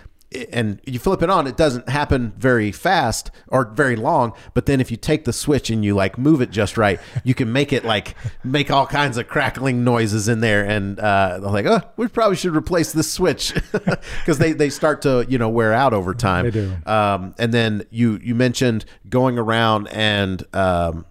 and 0.51 0.81
you 0.85 0.99
flip 0.99 1.21
it 1.21 1.29
on, 1.29 1.47
it 1.47 1.55
doesn't 1.55 1.87
happen 1.87 2.33
very 2.37 2.71
fast 2.71 3.31
or 3.47 3.65
very 3.65 3.95
long. 3.95 4.33
But 4.53 4.65
then 4.65 4.81
if 4.81 4.91
you 4.91 4.97
take 4.97 5.23
the 5.23 5.31
switch 5.31 5.69
and 5.69 5.85
you 5.85 5.95
like 5.95 6.17
move 6.17 6.41
it 6.41 6.51
just 6.51 6.77
right, 6.77 6.99
you 7.23 7.33
can 7.33 7.53
make 7.53 7.71
it 7.71 7.85
like 7.85 8.15
make 8.43 8.69
all 8.69 8.85
kinds 8.85 9.17
of 9.17 9.27
crackling 9.27 9.83
noises 9.83 10.27
in 10.27 10.41
there. 10.41 10.65
And 10.65 10.99
uh, 10.99 11.39
they're 11.39 11.51
like, 11.51 11.65
oh, 11.65 11.81
we 11.95 12.07
probably 12.07 12.35
should 12.35 12.55
replace 12.55 12.91
this 12.91 13.11
switch 13.11 13.53
because 13.71 14.37
they, 14.37 14.51
they 14.51 14.69
start 14.69 15.01
to 15.03 15.25
you 15.29 15.37
know 15.37 15.49
wear 15.49 15.73
out 15.73 15.93
over 15.93 16.13
time. 16.13 16.45
They 16.45 16.51
do. 16.51 16.75
Um, 16.85 17.33
and 17.39 17.53
then 17.53 17.83
you 17.89 18.19
you 18.21 18.35
mentioned 18.35 18.83
going 19.07 19.39
around 19.39 19.87
and 19.87 20.43
um, 20.53 21.05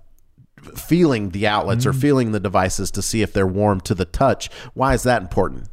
feeling 0.75 1.31
the 1.31 1.47
outlets 1.47 1.85
mm-hmm. 1.85 1.91
or 1.91 2.01
feeling 2.01 2.33
the 2.33 2.41
devices 2.41 2.91
to 2.93 3.03
see 3.03 3.23
if 3.23 3.33
they're 3.33 3.47
warm 3.47 3.81
to 3.83 3.95
the 3.95 4.05
touch. 4.05 4.51
Why 4.75 4.95
is 4.95 5.05
that 5.05 5.23
important? 5.23 5.69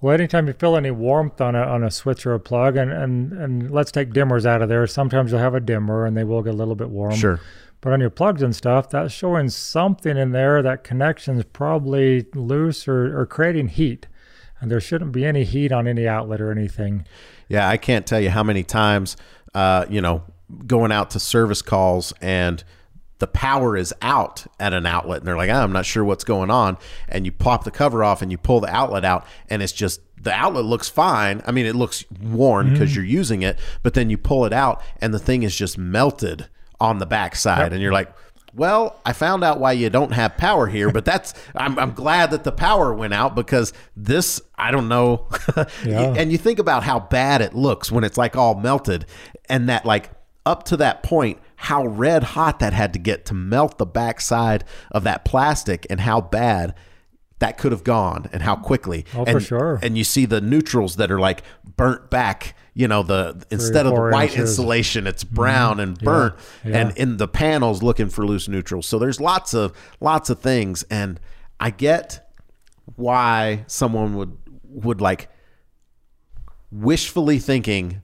Well, 0.00 0.12
anytime 0.12 0.46
you 0.46 0.52
feel 0.52 0.76
any 0.76 0.90
warmth 0.90 1.40
on 1.40 1.54
a 1.54 1.62
on 1.62 1.82
a 1.82 1.90
switch 1.90 2.26
or 2.26 2.34
a 2.34 2.40
plug, 2.40 2.76
and, 2.76 2.92
and, 2.92 3.32
and 3.32 3.70
let's 3.70 3.90
take 3.90 4.10
dimmers 4.10 4.44
out 4.44 4.60
of 4.62 4.68
there. 4.68 4.86
Sometimes 4.86 5.30
you'll 5.30 5.40
have 5.40 5.54
a 5.54 5.60
dimmer 5.60 6.04
and 6.04 6.16
they 6.16 6.24
will 6.24 6.42
get 6.42 6.54
a 6.54 6.56
little 6.56 6.74
bit 6.74 6.90
warm. 6.90 7.14
Sure. 7.14 7.40
But 7.80 7.92
on 7.92 8.00
your 8.00 8.10
plugs 8.10 8.42
and 8.42 8.54
stuff, 8.54 8.90
that's 8.90 9.12
showing 9.12 9.48
something 9.48 10.16
in 10.16 10.32
there 10.32 10.62
that 10.62 10.82
connection 10.82 11.38
is 11.38 11.44
probably 11.44 12.26
loose 12.34 12.88
or, 12.88 13.18
or 13.18 13.26
creating 13.26 13.68
heat. 13.68 14.06
And 14.60 14.70
there 14.70 14.80
shouldn't 14.80 15.12
be 15.12 15.24
any 15.24 15.44
heat 15.44 15.72
on 15.72 15.86
any 15.86 16.08
outlet 16.08 16.40
or 16.40 16.50
anything. 16.50 17.06
Yeah, 17.48 17.68
I 17.68 17.76
can't 17.76 18.06
tell 18.06 18.20
you 18.20 18.30
how 18.30 18.42
many 18.42 18.64
times, 18.64 19.16
uh, 19.54 19.84
you 19.88 20.00
know, 20.00 20.24
going 20.66 20.92
out 20.92 21.10
to 21.10 21.20
service 21.20 21.62
calls 21.62 22.12
and 22.20 22.64
the 23.18 23.26
power 23.26 23.76
is 23.76 23.94
out 24.02 24.46
at 24.60 24.74
an 24.74 24.86
outlet 24.86 25.18
and 25.18 25.26
they're 25.26 25.36
like, 25.36 25.50
oh, 25.50 25.62
I'm 25.62 25.72
not 25.72 25.86
sure 25.86 26.04
what's 26.04 26.24
going 26.24 26.50
on. 26.50 26.76
And 27.08 27.24
you 27.24 27.32
pop 27.32 27.64
the 27.64 27.70
cover 27.70 28.04
off 28.04 28.22
and 28.22 28.30
you 28.30 28.38
pull 28.38 28.60
the 28.60 28.74
outlet 28.74 29.04
out 29.04 29.26
and 29.48 29.62
it's 29.62 29.72
just 29.72 30.00
the 30.20 30.32
outlet 30.32 30.64
looks 30.64 30.88
fine. 30.88 31.42
I 31.46 31.52
mean, 31.52 31.66
it 31.66 31.76
looks 31.76 32.04
worn 32.20 32.72
because 32.72 32.90
mm-hmm. 32.90 32.96
you're 32.96 33.04
using 33.06 33.42
it, 33.42 33.58
but 33.82 33.94
then 33.94 34.10
you 34.10 34.18
pull 34.18 34.44
it 34.44 34.52
out 34.52 34.82
and 35.00 35.14
the 35.14 35.18
thing 35.18 35.42
is 35.44 35.56
just 35.56 35.78
melted 35.78 36.48
on 36.80 36.98
the 36.98 37.06
backside. 37.06 37.58
Yep. 37.58 37.72
And 37.72 37.82
you're 37.82 37.92
like, 37.92 38.12
well, 38.56 39.00
I 39.04 39.12
found 39.12 39.44
out 39.44 39.60
why 39.60 39.72
you 39.72 39.90
don't 39.90 40.12
have 40.12 40.36
power 40.36 40.66
here, 40.66 40.90
but 40.90 41.04
that's 41.04 41.34
I'm, 41.54 41.78
I'm 41.78 41.92
glad 41.92 42.30
that 42.30 42.44
the 42.44 42.52
power 42.52 42.92
went 42.92 43.12
out 43.12 43.34
because 43.34 43.72
this 43.96 44.40
I 44.56 44.70
don't 44.70 44.88
know. 44.88 45.28
yeah. 45.84 46.14
and 46.16 46.32
you 46.32 46.38
think 46.38 46.58
about 46.58 46.82
how 46.82 46.98
bad 46.98 47.42
it 47.42 47.54
looks 47.54 47.92
when 47.92 48.02
it's 48.02 48.16
like 48.16 48.34
all 48.34 48.54
melted, 48.54 49.04
and 49.48 49.68
that 49.68 49.84
like 49.84 50.10
up 50.46 50.64
to 50.64 50.78
that 50.78 51.02
point, 51.02 51.38
how 51.56 51.86
red 51.86 52.22
hot 52.22 52.58
that 52.60 52.72
had 52.72 52.92
to 52.92 52.98
get 52.98 53.24
to 53.26 53.34
melt 53.34 53.78
the 53.78 53.86
backside 53.86 54.64
of 54.90 55.04
that 55.04 55.24
plastic 55.24 55.86
and 55.88 56.00
how 56.00 56.20
bad 56.20 56.74
that 57.38 57.58
could 57.58 57.72
have 57.72 57.84
gone 57.84 58.28
and 58.32 58.42
how 58.42 58.56
quickly. 58.56 59.04
Oh, 59.14 59.24
and, 59.24 59.32
for 59.32 59.40
sure. 59.40 59.78
And 59.82 59.98
you 59.98 60.04
see 60.04 60.24
the 60.24 60.40
neutrals 60.40 60.96
that 60.96 61.10
are 61.10 61.20
like 61.20 61.42
burnt 61.76 62.10
back. 62.10 62.54
You 62.74 62.88
know, 62.88 63.02
the 63.02 63.42
instead 63.50 63.86
of 63.86 63.94
the 63.94 64.00
white 64.00 64.32
inches. 64.32 64.50
insulation, 64.50 65.06
it's 65.06 65.24
brown 65.24 65.72
mm-hmm. 65.72 65.80
and 65.80 65.98
burnt, 65.98 66.34
yeah, 66.62 66.70
yeah. 66.70 66.78
and 66.78 66.98
in 66.98 67.16
the 67.16 67.26
panels 67.26 67.82
looking 67.82 68.10
for 68.10 68.26
loose 68.26 68.48
neutrals. 68.48 68.84
So 68.84 68.98
there's 68.98 69.18
lots 69.18 69.54
of 69.54 69.72
lots 69.98 70.28
of 70.28 70.40
things, 70.40 70.82
and 70.90 71.18
I 71.58 71.70
get 71.70 72.30
why 72.96 73.64
someone 73.66 74.14
would 74.16 74.36
would 74.64 75.00
like 75.00 75.30
wishfully 76.70 77.38
thinking 77.38 78.02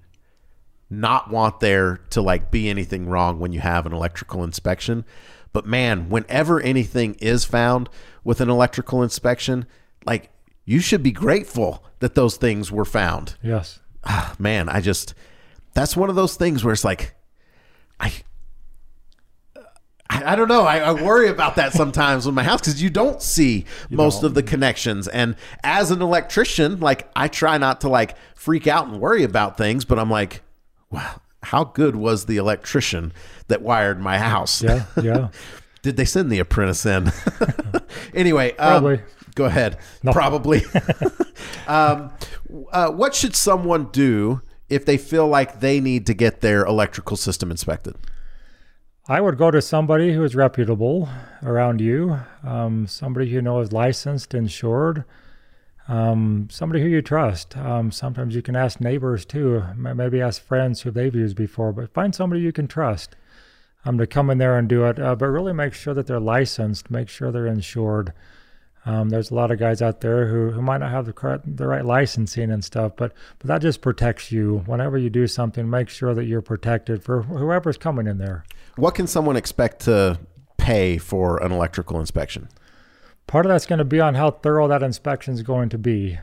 not 0.92 1.30
want 1.30 1.60
there 1.60 2.00
to 2.10 2.20
like 2.20 2.50
be 2.50 2.68
anything 2.68 3.06
wrong 3.06 3.38
when 3.38 3.52
you 3.52 3.60
have 3.60 3.86
an 3.86 3.92
electrical 3.92 4.44
inspection. 4.44 5.04
But 5.52 5.66
man, 5.66 6.08
whenever 6.08 6.60
anything 6.60 7.14
is 7.14 7.44
found 7.44 7.88
with 8.24 8.40
an 8.40 8.50
electrical 8.50 9.02
inspection, 9.02 9.66
like 10.04 10.30
you 10.64 10.80
should 10.80 11.02
be 11.02 11.12
grateful 11.12 11.84
that 12.00 12.14
those 12.14 12.36
things 12.36 12.70
were 12.70 12.84
found. 12.84 13.36
Yes. 13.42 13.80
Ah, 14.04 14.34
man, 14.38 14.68
I 14.68 14.80
just 14.80 15.14
that's 15.74 15.96
one 15.96 16.10
of 16.10 16.16
those 16.16 16.36
things 16.36 16.62
where 16.62 16.72
it's 16.72 16.84
like 16.84 17.14
I 17.98 18.12
I, 20.14 20.36
don't 20.36 20.48
know. 20.48 20.62
I, 20.62 20.78
I, 20.80 20.92
worry 20.92 21.28
about 21.28 21.56
that 21.56 21.72
sometimes 21.72 22.26
with 22.26 22.34
my 22.34 22.42
house 22.42 22.60
because 22.60 22.82
you 22.82 22.90
don't 22.90 23.22
see 23.22 23.64
you 23.88 23.96
most 23.96 24.20
don't. 24.20 24.26
of 24.26 24.34
the 24.34 24.42
connections. 24.42 25.08
And 25.08 25.36
as 25.64 25.90
an 25.90 26.02
electrician, 26.02 26.80
like 26.80 27.10
I 27.16 27.28
try 27.28 27.56
not 27.56 27.80
to 27.80 27.88
like 27.88 28.14
freak 28.34 28.66
out 28.66 28.88
and 28.88 29.00
worry 29.00 29.24
about 29.24 29.56
things, 29.56 29.86
but 29.86 29.98
I'm 29.98 30.10
like, 30.10 30.42
wow, 30.92 31.20
how 31.42 31.64
good 31.64 31.96
was 31.96 32.26
the 32.26 32.36
electrician 32.36 33.12
that 33.48 33.62
wired 33.62 34.00
my 34.00 34.18
house? 34.18 34.62
Yeah, 34.62 34.84
yeah. 35.02 35.28
Did 35.82 35.96
they 35.96 36.04
send 36.04 36.30
the 36.30 36.38
apprentice 36.38 36.86
in? 36.86 37.10
anyway, 38.14 38.50
um, 38.52 38.56
probably. 38.56 38.94
Um, 38.98 39.02
go 39.34 39.44
ahead. 39.46 39.78
No. 40.04 40.12
Probably. 40.12 40.62
um, 41.66 42.12
uh, 42.70 42.90
what 42.90 43.16
should 43.16 43.34
someone 43.34 43.88
do 43.90 44.42
if 44.68 44.84
they 44.84 44.96
feel 44.96 45.26
like 45.26 45.58
they 45.58 45.80
need 45.80 46.06
to 46.06 46.14
get 46.14 46.40
their 46.40 46.64
electrical 46.64 47.16
system 47.16 47.50
inspected? 47.50 47.96
I 49.08 49.20
would 49.20 49.36
go 49.36 49.50
to 49.50 49.60
somebody 49.60 50.12
who 50.12 50.22
is 50.22 50.36
reputable 50.36 51.08
around 51.42 51.80
you, 51.80 52.20
um, 52.44 52.86
somebody 52.86 53.26
you 53.26 53.42
know 53.42 53.58
is 53.58 53.72
licensed, 53.72 54.32
insured, 54.32 55.04
um, 55.88 56.48
somebody 56.50 56.80
who 56.82 56.88
you 56.88 57.02
trust. 57.02 57.56
Um, 57.56 57.90
sometimes 57.90 58.34
you 58.34 58.42
can 58.42 58.56
ask 58.56 58.80
neighbors 58.80 59.24
too, 59.24 59.64
maybe 59.76 60.20
ask 60.20 60.42
friends 60.42 60.82
who 60.82 60.90
they've 60.90 61.14
used 61.14 61.36
before, 61.36 61.72
but 61.72 61.92
find 61.92 62.14
somebody 62.14 62.40
you 62.42 62.52
can 62.52 62.68
trust 62.68 63.16
um, 63.84 63.98
to 63.98 64.06
come 64.06 64.30
in 64.30 64.38
there 64.38 64.56
and 64.56 64.68
do 64.68 64.84
it. 64.84 64.98
Uh, 64.98 65.14
but 65.14 65.26
really 65.26 65.52
make 65.52 65.74
sure 65.74 65.94
that 65.94 66.06
they're 66.06 66.20
licensed, 66.20 66.90
make 66.90 67.08
sure 67.08 67.32
they're 67.32 67.46
insured. 67.46 68.12
Um, 68.84 69.10
there's 69.10 69.30
a 69.30 69.34
lot 69.34 69.52
of 69.52 69.58
guys 69.60 69.80
out 69.80 70.00
there 70.00 70.26
who, 70.26 70.50
who 70.50 70.60
might 70.60 70.78
not 70.78 70.90
have 70.90 71.06
the 71.06 71.12
correct, 71.12 71.56
the 71.56 71.68
right 71.68 71.84
licensing 71.84 72.50
and 72.50 72.64
stuff, 72.64 72.96
but 72.96 73.12
but 73.38 73.46
that 73.46 73.62
just 73.62 73.80
protects 73.80 74.32
you. 74.32 74.64
Whenever 74.66 74.98
you 74.98 75.08
do 75.08 75.28
something, 75.28 75.70
make 75.70 75.88
sure 75.88 76.14
that 76.14 76.24
you're 76.24 76.42
protected 76.42 77.02
for 77.04 77.22
whoever's 77.22 77.76
coming 77.76 78.08
in 78.08 78.18
there. 78.18 78.44
What 78.76 78.94
can 78.96 79.06
someone 79.06 79.36
expect 79.36 79.80
to 79.82 80.18
pay 80.56 80.98
for 80.98 81.40
an 81.42 81.52
electrical 81.52 82.00
inspection? 82.00 82.48
Part 83.32 83.46
of 83.46 83.50
that's 83.50 83.64
going 83.64 83.78
to 83.78 83.86
be 83.86 83.98
on 83.98 84.14
how 84.14 84.30
thorough 84.30 84.68
that 84.68 84.82
inspection 84.82 85.32
is 85.32 85.40
going 85.40 85.70
to 85.70 85.78
be. 85.78 86.18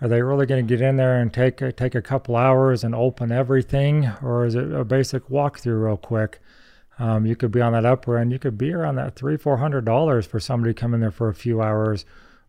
Are 0.00 0.08
they 0.08 0.22
really 0.22 0.46
going 0.46 0.66
to 0.66 0.76
get 0.76 0.80
in 0.80 0.96
there 0.96 1.20
and 1.20 1.30
take 1.30 1.60
a, 1.60 1.70
take 1.70 1.94
a 1.94 2.00
couple 2.00 2.36
hours 2.36 2.82
and 2.82 2.94
open 2.94 3.30
everything, 3.30 4.10
or 4.22 4.46
is 4.46 4.54
it 4.54 4.72
a 4.72 4.82
basic 4.82 5.28
walkthrough 5.28 5.84
real 5.84 5.98
quick? 5.98 6.40
Um, 6.98 7.26
you 7.26 7.36
could 7.36 7.50
be 7.50 7.60
on 7.60 7.74
that 7.74 7.84
upper 7.84 8.16
end. 8.16 8.32
You 8.32 8.38
could 8.38 8.56
be 8.56 8.72
around 8.72 8.94
that 8.94 9.14
three, 9.14 9.36
four 9.36 9.58
hundred 9.58 9.84
dollars 9.84 10.24
for 10.24 10.40
somebody 10.40 10.72
coming 10.72 11.00
there 11.00 11.10
for 11.10 11.28
a 11.28 11.34
few 11.34 11.60
hours, 11.60 12.06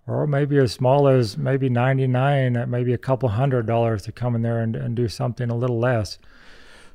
or 0.07 0.25
maybe 0.25 0.57
as 0.59 0.71
small 0.71 1.09
as 1.09 1.37
maybe 1.37 1.67
ninety 1.67 2.07
nine, 2.07 2.55
at 2.55 2.69
maybe 2.69 2.93
a 2.93 2.97
couple 2.97 3.27
hundred 3.27 3.65
dollars 3.65 4.03
to 4.03 4.13
come 4.13 4.33
in 4.33 4.43
there 4.43 4.61
and, 4.61 4.77
and 4.77 4.95
do 4.95 5.09
something 5.09 5.49
a 5.49 5.57
little 5.57 5.77
less. 5.77 6.17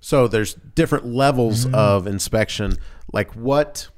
So 0.01 0.27
there's 0.27 0.55
different 0.55 1.05
levels 1.05 1.67
mm-hmm. 1.67 1.75
of 1.75 2.07
inspection. 2.07 2.79
Like 3.13 3.37
what 3.37 3.91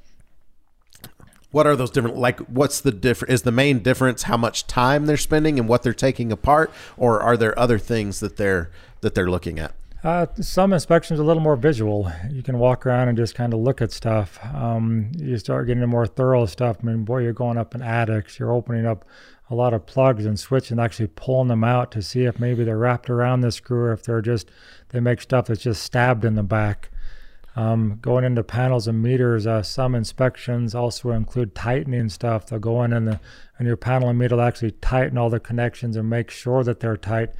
what 1.51 1.65
are 1.65 1.75
those 1.75 1.91
different 1.91 2.17
like 2.17 2.39
what's 2.41 2.81
the 2.81 2.91
different 2.91 3.33
is 3.33 3.43
the 3.43 3.51
main 3.51 3.79
difference 3.79 4.23
how 4.23 4.37
much 4.37 4.67
time 4.67 5.05
they're 5.05 5.17
spending 5.17 5.59
and 5.59 5.67
what 5.67 5.83
they're 5.83 5.93
taking 5.93 6.31
apart 6.31 6.71
or 6.97 7.21
are 7.21 7.37
there 7.37 7.57
other 7.57 7.79
things 7.79 8.19
that 8.19 8.37
they're 8.37 8.69
that 9.01 9.15
they're 9.15 9.29
looking 9.29 9.59
at 9.59 9.73
uh, 10.03 10.27
some 10.39 10.73
inspections 10.73 11.19
are 11.19 11.23
a 11.23 11.25
little 11.25 11.41
more 11.41 11.55
visual. 11.55 12.09
You 12.29 12.43
can 12.43 12.59
walk 12.59 12.85
around 12.85 13.07
and 13.07 13.17
just 13.17 13.33
kind 13.33 13.51
of 13.51 13.59
look 13.59 13.81
at 13.81 13.91
stuff. 13.91 14.39
Um, 14.53 15.11
you 15.17 15.37
start 15.39 15.65
getting 15.65 15.81
into 15.81 15.87
more 15.87 16.05
thorough 16.05 16.45
stuff. 16.45 16.77
I 16.81 16.85
mean, 16.85 17.03
boy, 17.03 17.23
you're 17.23 17.33
going 17.33 17.57
up 17.57 17.73
in 17.73 17.81
attics. 17.81 18.37
You're 18.37 18.53
opening 18.53 18.85
up 18.85 19.05
a 19.49 19.55
lot 19.55 19.73
of 19.73 19.85
plugs 19.85 20.25
and 20.25 20.39
switches 20.39 20.71
and 20.71 20.79
actually 20.79 21.07
pulling 21.07 21.47
them 21.47 21.63
out 21.63 21.91
to 21.91 22.01
see 22.01 22.25
if 22.25 22.39
maybe 22.39 22.63
they're 22.63 22.77
wrapped 22.77 23.09
around 23.09 23.41
the 23.41 23.51
screw 23.51 23.79
or 23.79 23.93
if 23.93 24.03
they're 24.03 24.21
just 24.21 24.49
they 24.89 24.99
make 24.99 25.21
stuff 25.21 25.47
that's 25.47 25.61
just 25.61 25.81
stabbed 25.81 26.23
in 26.23 26.35
the 26.35 26.43
back. 26.43 26.89
Um, 27.57 27.97
going 28.03 28.23
into 28.23 28.43
panels 28.43 28.87
and 28.87 29.01
meters, 29.01 29.47
uh, 29.47 29.63
some 29.63 29.95
inspections 29.95 30.75
also 30.75 31.09
include 31.09 31.55
tightening 31.55 32.07
stuff. 32.09 32.45
They'll 32.45 32.59
go 32.59 32.83
in 32.83 32.93
and, 32.93 33.07
the, 33.07 33.19
and 33.57 33.67
your 33.67 33.75
panel 33.75 34.09
and 34.09 34.19
meter 34.19 34.35
will 34.35 34.43
actually 34.43 34.73
tighten 34.73 35.17
all 35.17 35.31
the 35.31 35.39
connections 35.39 35.97
and 35.97 36.07
make 36.07 36.29
sure 36.29 36.63
that 36.63 36.79
they're 36.79 36.95
tight. 36.95 37.31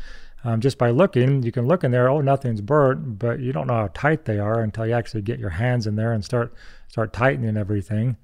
Um, 0.44 0.60
just 0.60 0.80
by 0.80 0.90
looking, 0.90 1.44
you 1.44 1.52
can 1.52 1.68
look 1.68 1.84
in 1.84 1.92
there. 1.92 2.10
Oh, 2.10 2.22
nothing's 2.22 2.62
burnt, 2.62 3.20
but 3.20 3.40
you 3.40 3.54
don't 3.54 3.68
know 3.68 3.76
how 3.76 3.92
tight 3.94 4.26
they 4.26 4.40
are 4.40 4.62
until 4.62 4.88
you 4.88 4.94
actually 4.94 5.22
get 5.22 5.38
your 5.38 5.52
hands 5.52 5.86
in 5.86 5.96
there 5.96 6.14
and 6.14 6.26
start 6.26 6.52
start 6.88 7.14
tightening 7.14 7.56
everything. 7.56 8.18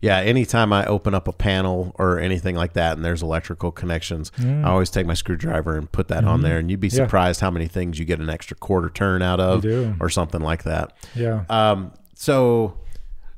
Yeah, 0.00 0.18
anytime 0.18 0.72
I 0.72 0.86
open 0.86 1.12
up 1.14 1.26
a 1.26 1.32
panel 1.32 1.92
or 1.98 2.20
anything 2.20 2.54
like 2.54 2.74
that 2.74 2.96
and 2.96 3.04
there's 3.04 3.22
electrical 3.22 3.72
connections, 3.72 4.30
Mm. 4.38 4.64
I 4.64 4.70
always 4.70 4.90
take 4.90 5.06
my 5.06 5.14
screwdriver 5.14 5.76
and 5.76 5.90
put 5.90 6.06
that 6.08 6.24
on 6.24 6.42
there. 6.42 6.58
And 6.58 6.70
you'd 6.70 6.78
be 6.78 6.88
Mm-hmm. 6.88 6.98
Yeah. 6.98 7.04
surprised 7.06 7.40
how 7.40 7.50
many 7.50 7.66
things 7.66 7.98
you 7.98 8.04
get 8.04 8.20
an 8.20 8.30
extra 8.30 8.56
quarter 8.56 8.90
turn 8.90 9.22
out 9.22 9.40
of 9.40 9.64
or 10.00 10.08
something 10.08 10.40
like 10.40 10.62
that. 10.64 10.92
Yeah. 11.16 11.44
Um, 11.50 11.92
so, 12.14 12.78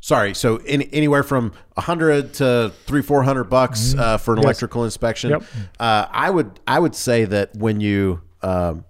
sorry. 0.03 0.35
So, 0.35 0.59
any, 0.67 0.89
anywhere 0.93 1.23
from 1.23 1.53
a 1.79 1.81
hundred 1.81 2.35
to 2.35 2.73
three, 2.87 3.03
four 3.03 3.23
hundred 3.23 3.45
bucks 3.45 3.95
uh, 3.95 4.19
for 4.19 4.33
an 4.33 4.37
Mm-hmm. 4.37 4.43
Yes. 4.43 4.45
electrical 4.45 4.85
inspection. 4.85 5.31
Yep. 5.31 5.43
Uh, 5.79 6.07
I 6.11 6.29
would, 6.31 6.61
I 6.67 6.79
would 6.79 6.95
say 6.95 7.25
that 7.25 7.55
when 7.57 7.81
you 7.81 8.21
um, 8.43 8.85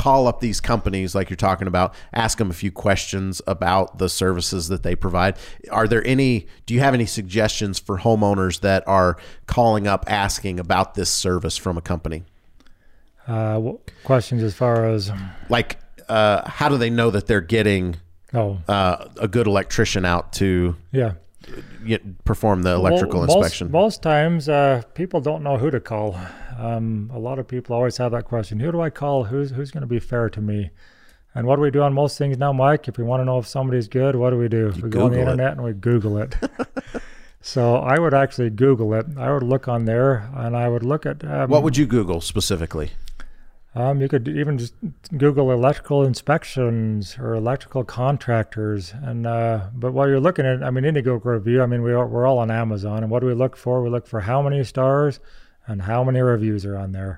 call 0.00 0.26
up 0.26 0.40
these 0.40 0.62
companies, 0.62 1.14
like 1.14 1.28
you're 1.28 1.36
talking 1.36 1.68
about, 1.68 1.94
ask 2.14 2.38
them 2.38 2.48
a 2.48 2.54
few 2.54 2.72
questions 2.72 3.42
about 3.46 3.98
the 3.98 4.08
services 4.08 4.68
that 4.68 4.82
they 4.82 4.96
provide. 4.96 5.36
Are 5.70 5.86
there 5.86 6.02
any? 6.06 6.46
Do 6.64 6.72
you 6.72 6.80
have 6.80 6.94
any 6.94 7.04
suggestions 7.04 7.78
for 7.78 7.98
homeowners 7.98 8.60
that 8.60 8.82
are 8.88 9.18
calling 9.46 9.86
up 9.86 10.06
asking 10.08 10.58
about 10.58 10.94
this 10.94 11.10
service 11.10 11.58
from 11.58 11.76
a 11.76 11.82
company? 11.82 12.22
Uh, 13.28 13.60
questions 14.02 14.42
as 14.42 14.54
far 14.54 14.88
as 14.88 15.12
Like, 15.50 15.78
uh, 16.08 16.48
how 16.48 16.70
do 16.70 16.78
they 16.78 16.88
know 16.88 17.10
that 17.10 17.26
they're 17.26 17.42
getting 17.42 17.96
oh 18.32 18.58
uh, 18.68 19.06
a 19.20 19.28
good 19.28 19.46
electrician 19.46 20.06
out 20.06 20.32
to 20.34 20.76
yeah. 20.92 21.12
Perform 22.24 22.62
the 22.62 22.70
electrical 22.72 23.20
Well, 23.20 23.26
most- 23.28 23.36
inspection. 23.36 23.70
Most, 23.70 24.02
times, 24.02 24.48
uh, 24.48 24.82
people 24.94 25.20
don't 25.20 25.42
know 25.42 25.56
who 25.58 25.70
to 25.70 25.80
call. 25.80 26.18
Um, 26.58 27.10
a 27.14 27.18
lot 27.18 27.38
of 27.38 27.48
people 27.48 27.74
always 27.74 27.96
have 27.96 28.12
that 28.12 28.24
question: 28.24 28.60
Who 28.60 28.70
do 28.72 28.80
I 28.80 28.90
call? 28.90 29.24
Who's 29.24 29.50
who's 29.50 29.70
going 29.70 29.82
to 29.82 29.86
be 29.86 29.98
fair 29.98 30.28
to 30.30 30.40
me? 30.40 30.70
And 31.34 31.46
what 31.46 31.56
do 31.56 31.62
we 31.62 31.70
do 31.70 31.80
on 31.82 31.92
most 31.94 32.18
things 32.18 32.36
now, 32.38 32.52
Mike? 32.52 32.88
If 32.88 32.98
we 32.98 33.04
want 33.04 33.20
to 33.20 33.24
know 33.24 33.38
if 33.38 33.46
somebody's 33.46 33.86
good, 33.88 34.16
what 34.16 34.30
do 34.30 34.36
we 34.36 34.48
do? 34.48 34.72
we 34.82 34.90
go 34.90 35.04
on 35.04 35.10
the 35.12 35.16
Google 35.16 35.18
it. 35.18 35.20
internet 35.20 35.52
and 35.52 35.62
we 35.62 35.72
Google 35.72 36.18
it. 36.18 36.34
so 37.40 37.76
I 37.76 37.98
would 38.00 38.12
actually 38.14 38.50
Google 38.50 38.92
it. 38.94 39.06
I 39.16 39.32
would 39.32 39.44
look 39.44 39.68
on 39.68 39.84
there 39.84 40.28
and 40.34 40.56
I 40.56 40.68
would 40.68 40.82
look 40.82 41.06
at 41.06 41.24
um, 41.24 41.48
what 41.48 41.62
would 41.62 41.76
you 41.76 41.86
Google 41.86 42.20
specifically? 42.20 42.90
Um, 43.74 44.00
you 44.00 44.08
could 44.08 44.26
even 44.26 44.58
just 44.58 44.74
Google 45.16 45.52
electrical 45.52 46.04
inspections 46.04 47.16
or 47.20 47.34
electrical 47.34 47.84
contractors, 47.84 48.92
and 49.00 49.26
uh, 49.26 49.68
but 49.72 49.92
while 49.92 50.08
you're 50.08 50.18
looking 50.18 50.44
at, 50.44 50.62
I 50.64 50.70
mean, 50.70 50.82
Indiegogo 50.82 51.24
review. 51.24 51.62
I 51.62 51.66
mean, 51.66 51.82
we 51.82 51.92
are, 51.92 52.06
we're 52.06 52.26
all 52.26 52.38
on 52.38 52.50
Amazon, 52.50 53.04
and 53.04 53.10
what 53.10 53.20
do 53.20 53.26
we 53.26 53.34
look 53.34 53.56
for? 53.56 53.80
We 53.80 53.88
look 53.88 54.08
for 54.08 54.20
how 54.20 54.42
many 54.42 54.64
stars 54.64 55.20
and 55.68 55.82
how 55.82 56.02
many 56.02 56.20
reviews 56.20 56.64
are 56.64 56.76
on 56.76 56.90
there. 56.90 57.16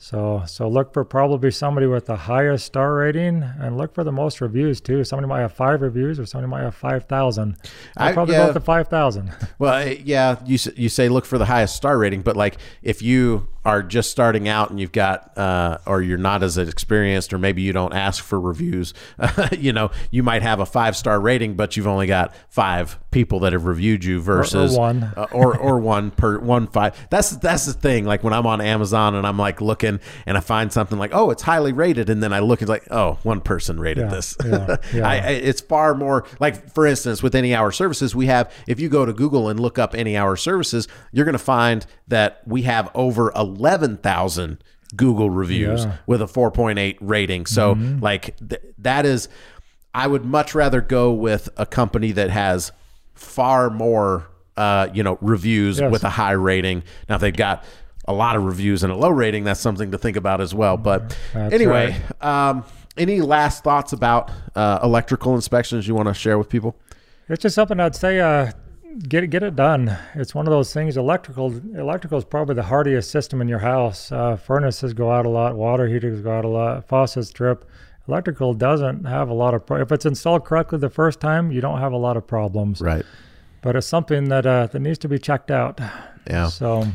So 0.00 0.44
so 0.46 0.68
look 0.68 0.92
for 0.92 1.04
probably 1.04 1.50
somebody 1.50 1.86
with 1.86 2.06
the 2.06 2.14
highest 2.14 2.66
star 2.66 2.94
rating, 2.94 3.42
and 3.42 3.76
look 3.76 3.92
for 3.92 4.04
the 4.04 4.12
most 4.12 4.40
reviews 4.40 4.80
too. 4.80 5.02
Somebody 5.02 5.28
might 5.28 5.40
have 5.40 5.52
five 5.52 5.82
reviews, 5.82 6.20
or 6.20 6.26
somebody 6.26 6.48
might 6.48 6.62
have 6.62 6.76
five 6.76 7.06
thousand. 7.06 7.56
I- 7.96 8.12
probably 8.12 8.34
yeah. 8.34 8.42
go 8.42 8.46
with 8.46 8.54
the 8.54 8.60
five 8.60 8.88
thousand. 8.88 9.32
Well, 9.58 9.88
yeah, 9.88 10.36
you 10.46 10.56
you 10.76 10.88
say 10.88 11.08
look 11.08 11.24
for 11.24 11.36
the 11.36 11.46
highest 11.46 11.74
star 11.74 11.98
rating, 11.98 12.22
but 12.22 12.36
like 12.36 12.58
if 12.80 13.02
you 13.02 13.48
are 13.64 13.82
just 13.82 14.10
starting 14.10 14.46
out 14.46 14.70
and 14.70 14.78
you've 14.78 14.92
got 14.92 15.36
uh, 15.36 15.78
or 15.84 16.00
you're 16.00 16.16
not 16.16 16.44
as 16.44 16.56
experienced 16.56 17.32
or 17.32 17.38
maybe 17.38 17.60
you 17.60 17.72
don't 17.72 17.92
ask 17.92 18.22
for 18.22 18.40
reviews, 18.40 18.94
you 19.58 19.72
know, 19.72 19.90
you 20.12 20.22
might 20.22 20.42
have 20.42 20.60
a 20.60 20.66
five 20.66 20.96
star 20.96 21.18
rating, 21.18 21.54
but 21.54 21.76
you've 21.76 21.88
only 21.88 22.06
got 22.06 22.32
five 22.48 22.98
people 23.10 23.40
that 23.40 23.54
have 23.54 23.64
reviewed 23.64 24.04
you 24.04 24.20
versus 24.20 24.76
one. 24.76 25.02
uh, 25.16 25.26
or 25.32 25.56
or 25.56 25.78
one 25.80 26.10
per 26.10 26.38
one 26.38 26.66
five. 26.66 26.94
That's 27.10 27.30
that's 27.30 27.64
the 27.66 27.72
thing. 27.72 28.04
Like 28.04 28.22
when 28.22 28.32
I'm 28.34 28.46
on 28.46 28.60
Amazon 28.60 29.14
and 29.14 29.26
I'm 29.26 29.38
like 29.38 29.60
looking 29.62 29.98
and 30.26 30.36
I 30.36 30.40
find 30.40 30.70
something 30.72 30.98
like 30.98 31.12
oh 31.14 31.30
it's 31.30 31.42
highly 31.42 31.72
rated, 31.72 32.10
and 32.10 32.22
then 32.22 32.32
I 32.32 32.40
look 32.40 32.60
and 32.60 32.68
like 32.68 32.86
oh 32.90 33.18
one 33.22 33.40
person 33.40 33.80
rated 33.80 34.04
Yeah, 34.04 34.10
this. 34.10 34.36
yeah, 34.44 34.76
yeah. 34.94 35.08
I, 35.08 35.14
I- 35.16 35.28
it's 35.30 35.60
far 35.62 35.94
more 35.94 36.26
like 36.38 36.70
for 36.74 36.86
instance 36.86 37.22
with 37.22 37.34
any 37.34 37.54
hour 37.54 37.72
services 37.72 38.14
we 38.14 38.26
have 38.26 38.52
if 38.66 38.78
you 38.80 38.88
go 38.88 39.06
to 39.06 39.12
google 39.12 39.48
and 39.48 39.58
look 39.58 39.78
up 39.78 39.94
any 39.94 40.16
hour 40.16 40.36
services 40.36 40.86
you're 41.12 41.24
going 41.24 41.32
to 41.32 41.38
find 41.38 41.86
that 42.08 42.42
we 42.46 42.62
have 42.62 42.90
over 42.94 43.30
11000 43.34 44.62
google 44.96 45.30
reviews 45.30 45.86
with 46.06 46.20
a 46.22 46.26
4.8 46.26 46.96
rating 47.00 47.46
so 47.46 47.72
like 48.00 48.36
th- 48.46 48.62
that 48.78 49.04
is 49.06 49.28
i 49.94 50.06
would 50.06 50.24
much 50.24 50.54
rather 50.54 50.80
go 50.80 51.12
with 51.12 51.48
a 51.56 51.66
company 51.66 52.10
that 52.12 52.30
has 52.30 52.72
far 53.18 53.68
more 53.70 54.28
uh, 54.56 54.88
you 54.92 55.02
know 55.02 55.18
reviews 55.20 55.78
Yes. 55.80 55.90
with 55.92 56.04
a 56.04 56.10
high 56.10 56.32
rating 56.32 56.82
now 57.08 57.16
if 57.16 57.20
they've 57.20 57.36
got 57.36 57.64
a 58.06 58.12
lot 58.12 58.36
of 58.36 58.44
reviews 58.44 58.82
and 58.82 58.92
a 58.92 58.96
low 58.96 59.10
rating 59.10 59.44
that's 59.44 59.60
something 59.60 59.90
to 59.90 59.98
think 59.98 60.16
about 60.16 60.40
as 60.40 60.54
well 60.54 60.76
but 60.76 61.16
That's 61.34 61.52
anyway 61.54 61.96
um, 62.20 62.64
any 62.96 63.20
last 63.20 63.62
thoughts 63.62 63.92
about 63.92 64.30
uh, 64.56 64.80
electrical 64.82 65.34
inspections 65.34 65.86
you 65.86 65.94
want 65.94 66.08
to 66.08 66.14
share 66.14 66.36
with 66.36 66.48
people? 66.48 66.74
It's 67.28 67.40
just 67.42 67.54
something 67.54 67.78
I'd 67.78 67.94
say. 67.94 68.18
Uh, 68.18 68.50
get 69.08 69.22
it, 69.22 69.28
get 69.28 69.44
it 69.44 69.54
done. 69.54 69.96
It's 70.16 70.34
one 70.34 70.48
of 70.48 70.50
those 70.50 70.72
things. 70.74 70.96
Electrical, 70.96 71.54
electrical 71.76 72.18
is 72.18 72.24
probably 72.24 72.56
the 72.56 72.64
hardiest 72.64 73.12
system 73.12 73.40
in 73.40 73.46
your 73.46 73.60
house. 73.60 74.10
Uh, 74.10 74.34
furnaces 74.34 74.94
go 74.94 75.12
out 75.12 75.26
a 75.26 75.28
lot. 75.28 75.54
Water 75.54 75.86
heaters 75.86 76.20
go 76.22 76.32
out 76.32 76.44
a 76.44 76.48
lot. 76.48 76.88
Faucets 76.88 77.30
drip. 77.30 77.64
Electrical 78.08 78.54
doesn't 78.54 79.04
have 79.04 79.28
a 79.28 79.34
lot 79.34 79.54
of. 79.54 79.66
Pro- 79.66 79.82
if 79.82 79.92
it's 79.92 80.06
installed 80.06 80.44
correctly 80.44 80.78
the 80.78 80.90
first 80.90 81.20
time, 81.20 81.52
you 81.52 81.60
don't 81.60 81.78
have 81.78 81.92
a 81.92 81.96
lot 81.96 82.16
of 82.16 82.26
problems. 82.26 82.80
Right. 82.80 83.04
But 83.60 83.76
it's 83.76 83.86
something 83.86 84.28
that 84.30 84.46
uh, 84.46 84.66
that 84.68 84.80
needs 84.80 84.98
to 84.98 85.08
be 85.08 85.18
checked 85.18 85.50
out. 85.50 85.80
Yeah. 86.26 86.48
So 86.48 86.86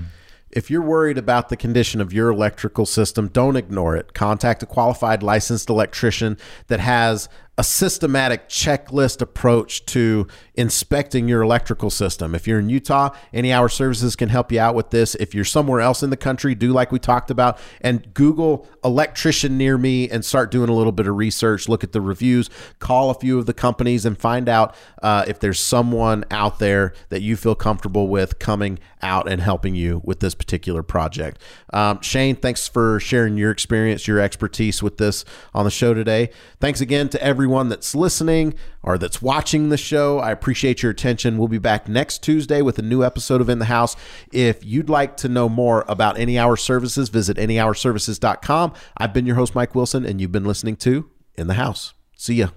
If 0.49 0.69
you're 0.69 0.83
worried 0.83 1.17
about 1.17 1.49
the 1.49 1.57
condition 1.57 1.99
of 1.99 2.13
your 2.13 2.29
electrical 2.29 2.85
system, 2.85 3.27
don't 3.27 3.55
ignore 3.55 3.95
it. 3.95 4.13
Contact 4.13 4.61
a 4.61 4.67
qualified 4.67 5.23
licensed 5.23 5.67
electrician 5.69 6.37
that 6.67 6.79
has 6.79 7.27
a 7.57 7.63
systematic 7.63 8.49
checklist 8.49 9.21
approach 9.21 9.85
to 9.85 10.27
inspecting 10.55 11.27
your 11.27 11.43
electrical 11.43 11.91
system. 11.91 12.33
If 12.33 12.47
you're 12.47 12.59
in 12.59 12.69
Utah, 12.69 13.15
Any 13.31 13.53
Hour 13.53 13.69
Services 13.69 14.15
can 14.15 14.29
help 14.29 14.51
you 14.51 14.59
out 14.59 14.73
with 14.73 14.89
this. 14.89 15.13
If 15.15 15.35
you're 15.35 15.45
somewhere 15.45 15.79
else 15.79 16.01
in 16.01 16.09
the 16.09 16.17
country, 16.17 16.55
do 16.55 16.73
like 16.73 16.91
we 16.91 16.97
talked 16.97 17.29
about 17.29 17.59
and 17.81 18.11
Google 18.13 18.67
electrician 18.83 19.57
near 19.57 19.77
me 19.77 20.09
and 20.09 20.25
start 20.25 20.49
doing 20.49 20.69
a 20.69 20.73
little 20.73 20.91
bit 20.91 21.07
of 21.07 21.15
research. 21.15 21.69
Look 21.69 21.83
at 21.83 21.91
the 21.91 22.01
reviews, 22.01 22.49
call 22.79 23.11
a 23.11 23.13
few 23.13 23.37
of 23.37 23.45
the 23.45 23.53
companies, 23.53 24.05
and 24.05 24.17
find 24.17 24.49
out 24.49 24.75
uh, 25.01 25.25
if 25.27 25.39
there's 25.39 25.59
someone 25.59 26.25
out 26.31 26.57
there 26.59 26.93
that 27.09 27.21
you 27.21 27.35
feel 27.35 27.55
comfortable 27.55 28.07
with 28.07 28.39
coming 28.39 28.79
out 29.03 29.29
and 29.29 29.41
helping 29.41 29.75
you 29.75 30.01
with 30.03 30.21
this 30.21 30.33
particular 30.33 30.81
project. 30.81 31.39
Um, 31.71 32.01
Shane, 32.01 32.35
thanks 32.35 32.67
for 32.67 32.99
sharing 32.99 33.37
your 33.37 33.51
experience, 33.51 34.07
your 34.07 34.19
expertise 34.19 34.81
with 34.81 34.97
this 34.97 35.25
on 35.53 35.65
the 35.65 35.71
show 35.71 35.93
today. 35.93 36.29
Thanks 36.59 36.81
again 36.81 37.09
to 37.09 37.23
everyone 37.43 37.67
that's 37.67 37.93
listening 37.93 38.53
or 38.83 38.97
that's 38.97 39.21
watching 39.21 39.67
the 39.67 39.75
show. 39.75 40.17
I 40.17 40.31
appreciate 40.31 40.81
your 40.81 40.93
attention. 40.93 41.37
We'll 41.37 41.49
be 41.49 41.57
back 41.57 41.89
next 41.89 42.23
Tuesday 42.23 42.61
with 42.61 42.79
a 42.79 42.81
new 42.81 43.03
episode 43.03 43.41
of 43.41 43.49
In 43.49 43.59
the 43.59 43.65
House. 43.65 43.97
If 44.31 44.63
you'd 44.63 44.87
like 44.87 45.17
to 45.17 45.27
know 45.27 45.49
more 45.49 45.83
about 45.89 46.17
Any 46.17 46.39
Hour 46.39 46.55
Services, 46.55 47.09
visit 47.09 47.35
anyhourservices.com. 47.35 48.71
I've 48.95 49.11
been 49.11 49.25
your 49.25 49.35
host, 49.35 49.55
Mike 49.55 49.75
Wilson, 49.75 50.05
and 50.05 50.21
you've 50.21 50.31
been 50.31 50.45
listening 50.45 50.77
to 50.77 51.09
In 51.35 51.47
the 51.47 51.55
House. 51.55 51.93
See 52.15 52.35
ya. 52.35 52.47